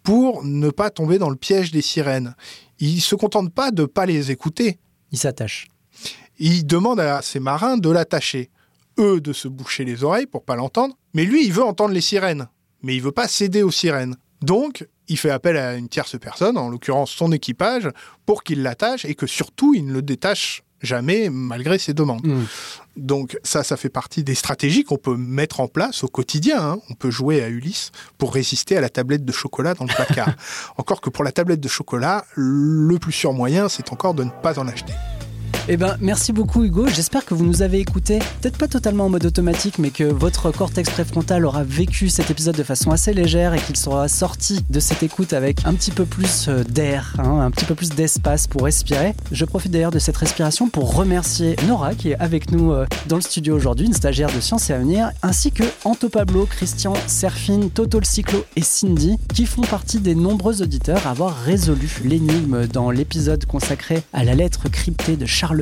pour 0.01 0.43
ne 0.43 0.69
pas 0.69 0.89
tomber 0.89 1.19
dans 1.19 1.29
le 1.29 1.35
piège 1.35 1.71
des 1.71 1.81
sirènes? 1.81 2.35
Il 2.79 3.01
se 3.01 3.15
contente 3.15 3.53
pas 3.53 3.71
de 3.71 3.85
pas 3.85 4.05
les 4.05 4.31
écouter. 4.31 4.79
Il 5.11 5.17
s'attache. 5.17 5.67
Il 6.37 6.65
demande 6.65 6.99
à 6.99 7.21
ses 7.21 7.39
marins 7.39 7.77
de 7.77 7.89
l'attacher. 7.89 8.49
Eux 8.97 9.21
de 9.21 9.33
se 9.33 9.47
boucher 9.47 9.85
les 9.85 10.03
oreilles 10.03 10.25
pour 10.25 10.43
pas 10.43 10.55
l'entendre, 10.55 10.97
mais 11.13 11.23
lui 11.23 11.45
il 11.45 11.53
veut 11.53 11.63
entendre 11.63 11.93
les 11.93 12.01
sirènes, 12.01 12.47
mais 12.81 12.95
il 12.95 13.01
veut 13.01 13.11
pas 13.11 13.27
céder 13.27 13.63
aux 13.63 13.71
sirènes. 13.71 14.15
Donc, 14.41 14.87
il 15.07 15.17
fait 15.17 15.31
appel 15.31 15.57
à 15.57 15.75
une 15.75 15.89
tierce 15.89 16.17
personne, 16.19 16.57
en 16.57 16.69
l'occurrence 16.69 17.11
son 17.11 17.31
équipage, 17.31 17.89
pour 18.25 18.43
qu'il 18.43 18.61
l'attache 18.61 19.05
et 19.05 19.15
que 19.15 19.27
surtout 19.27 19.73
il 19.73 19.85
ne 19.85 19.93
le 19.93 20.01
détache 20.01 20.63
jamais 20.81 21.29
malgré 21.29 21.77
ses 21.77 21.93
demandes. 21.93 22.25
Hmm. 22.25 22.43
Donc 22.97 23.37
ça, 23.43 23.63
ça 23.63 23.77
fait 23.77 23.89
partie 23.89 24.23
des 24.23 24.35
stratégies 24.35 24.83
qu'on 24.83 24.97
peut 24.97 25.15
mettre 25.15 25.59
en 25.59 25.67
place 25.67 26.03
au 26.03 26.07
quotidien. 26.07 26.61
Hein. 26.61 26.79
On 26.89 26.93
peut 26.93 27.11
jouer 27.11 27.41
à 27.41 27.49
Ulysse 27.49 27.91
pour 28.17 28.33
résister 28.33 28.75
à 28.77 28.81
la 28.81 28.89
tablette 28.89 29.23
de 29.23 29.31
chocolat 29.31 29.73
dans 29.73 29.85
le 29.85 29.93
placard. 29.93 30.33
encore 30.77 31.01
que 31.01 31.09
pour 31.09 31.23
la 31.23 31.31
tablette 31.31 31.61
de 31.61 31.69
chocolat, 31.69 32.25
le 32.35 32.97
plus 32.97 33.13
sûr 33.13 33.33
moyen, 33.33 33.69
c'est 33.69 33.91
encore 33.93 34.13
de 34.13 34.23
ne 34.23 34.29
pas 34.29 34.59
en 34.59 34.67
acheter. 34.67 34.93
Eh 35.71 35.77
ben, 35.77 35.97
merci 36.01 36.33
beaucoup 36.33 36.63
Hugo. 36.63 36.87
J'espère 36.87 37.25
que 37.25 37.35
vous 37.35 37.45
nous 37.45 37.61
avez 37.61 37.77
écoutés, 37.79 38.17
peut-être 38.41 38.57
pas 38.57 38.67
totalement 38.67 39.05
en 39.05 39.09
mode 39.09 39.27
automatique, 39.27 39.77
mais 39.77 39.91
que 39.91 40.03
votre 40.03 40.49
cortex 40.49 40.89
préfrontal 40.89 41.45
aura 41.45 41.63
vécu 41.63 42.09
cet 42.09 42.31
épisode 42.31 42.55
de 42.55 42.63
façon 42.63 42.89
assez 42.89 43.13
légère 43.13 43.53
et 43.53 43.59
qu'il 43.59 43.77
sera 43.77 44.07
sorti 44.07 44.65
de 44.67 44.79
cette 44.79 45.03
écoute 45.03 45.31
avec 45.31 45.67
un 45.67 45.75
petit 45.75 45.91
peu 45.91 46.05
plus 46.05 46.47
euh, 46.47 46.63
d'air, 46.63 47.13
hein, 47.19 47.41
un 47.41 47.51
petit 47.51 47.65
peu 47.65 47.75
plus 47.75 47.89
d'espace 47.89 48.47
pour 48.47 48.63
respirer. 48.63 49.13
Je 49.31 49.45
profite 49.45 49.71
d'ailleurs 49.71 49.91
de 49.91 49.99
cette 49.99 50.17
respiration 50.17 50.69
pour 50.69 50.95
remercier 50.95 51.55
Nora 51.67 51.93
qui 51.93 52.09
est 52.09 52.17
avec 52.19 52.51
nous 52.51 52.71
euh, 52.71 52.87
dans 53.07 53.17
le 53.17 53.21
studio 53.21 53.55
aujourd'hui, 53.55 53.85
une 53.85 53.93
stagiaire 53.93 54.33
de 54.33 54.39
Sciences 54.39 54.71
et 54.71 54.73
Avenir, 54.73 55.11
ainsi 55.21 55.51
que 55.51 55.65
Anto 55.83 56.09
Pablo, 56.09 56.47
Christian, 56.47 56.95
Serfine, 57.05 57.69
Toto 57.69 57.99
le 57.99 58.05
Cyclo 58.05 58.43
et 58.55 58.63
Cindy, 58.63 59.19
qui 59.35 59.45
font 59.45 59.61
partie 59.61 59.99
des 59.99 60.15
nombreux 60.15 60.63
auditeurs 60.63 61.05
à 61.05 61.11
avoir 61.11 61.37
résolu 61.43 61.99
l'énigme 62.03 62.65
dans 62.65 62.89
l'épisode 62.89 63.45
consacré 63.45 64.01
à 64.13 64.23
la 64.23 64.33
lettre 64.33 64.67
cryptée 64.67 65.15
de 65.15 65.27
Charles 65.27 65.58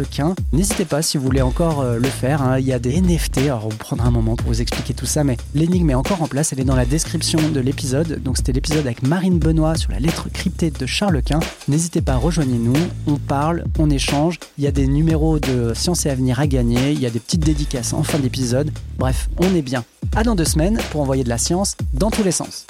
N'hésitez 0.53 0.86
pas 0.86 1.01
si 1.01 1.17
vous 1.17 1.23
voulez 1.23 1.41
encore 1.41 1.81
euh, 1.81 1.97
le 1.97 2.07
faire. 2.07 2.41
Hein. 2.41 2.60
Il 2.60 2.65
y 2.65 2.73
a 2.73 2.79
des 2.79 3.01
NFT. 3.01 3.39
Alors 3.39 3.65
on 3.65 3.69
prendra 3.69 4.07
un 4.07 4.12
moment 4.12 4.36
pour 4.36 4.47
vous 4.47 4.62
expliquer 4.62 4.93
tout 4.93 5.05
ça, 5.05 5.23
mais 5.23 5.38
l'énigme 5.55 5.89
est 5.89 5.95
encore 5.95 6.21
en 6.21 6.27
place. 6.27 6.53
Elle 6.53 6.60
est 6.60 6.65
dans 6.65 6.75
la 6.75 6.86
description 6.86 7.39
de 7.49 7.60
l'épisode. 7.60 8.21
Donc 8.21 8.38
c'était 8.38 8.51
l'épisode 8.51 8.86
avec 8.86 9.01
Marine 9.03 9.39
Benoît 9.39 9.75
sur 9.75 9.91
la 9.91 9.99
lettre 9.99 10.29
cryptée 10.31 10.71
de 10.71 10.86
Charles 10.86 11.21
Quint. 11.23 11.39
N'hésitez 11.67 12.01
pas, 12.01 12.15
rejoignez-nous. 12.15 12.75
On 13.07 13.15
parle, 13.15 13.65
on 13.79 13.89
échange. 13.89 14.39
Il 14.57 14.63
y 14.63 14.67
a 14.67 14.71
des 14.71 14.88
numéros 14.88 15.39
de 15.39 15.73
Science 15.73 16.05
et 16.05 16.10
Avenir 16.10 16.39
à 16.39 16.47
gagner. 16.47 16.91
Il 16.91 16.99
y 16.99 17.05
a 17.05 17.10
des 17.10 17.19
petites 17.19 17.43
dédicaces 17.43 17.93
en 17.93 18.03
fin 18.03 18.19
d'épisode. 18.19 18.71
Bref, 18.97 19.29
on 19.38 19.55
est 19.55 19.62
bien. 19.62 19.83
À 20.15 20.23
dans 20.23 20.36
deux 20.36 20.45
semaines 20.45 20.79
pour 20.91 21.01
envoyer 21.01 21.23
de 21.23 21.29
la 21.29 21.38
science 21.38 21.75
dans 21.93 22.12
tous 22.12 22.23
les 22.23 22.31
sens. 22.31 22.67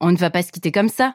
On 0.00 0.12
ne 0.12 0.18
va 0.18 0.28
pas 0.28 0.42
se 0.42 0.52
quitter 0.52 0.70
comme 0.70 0.90
ça. 0.90 1.14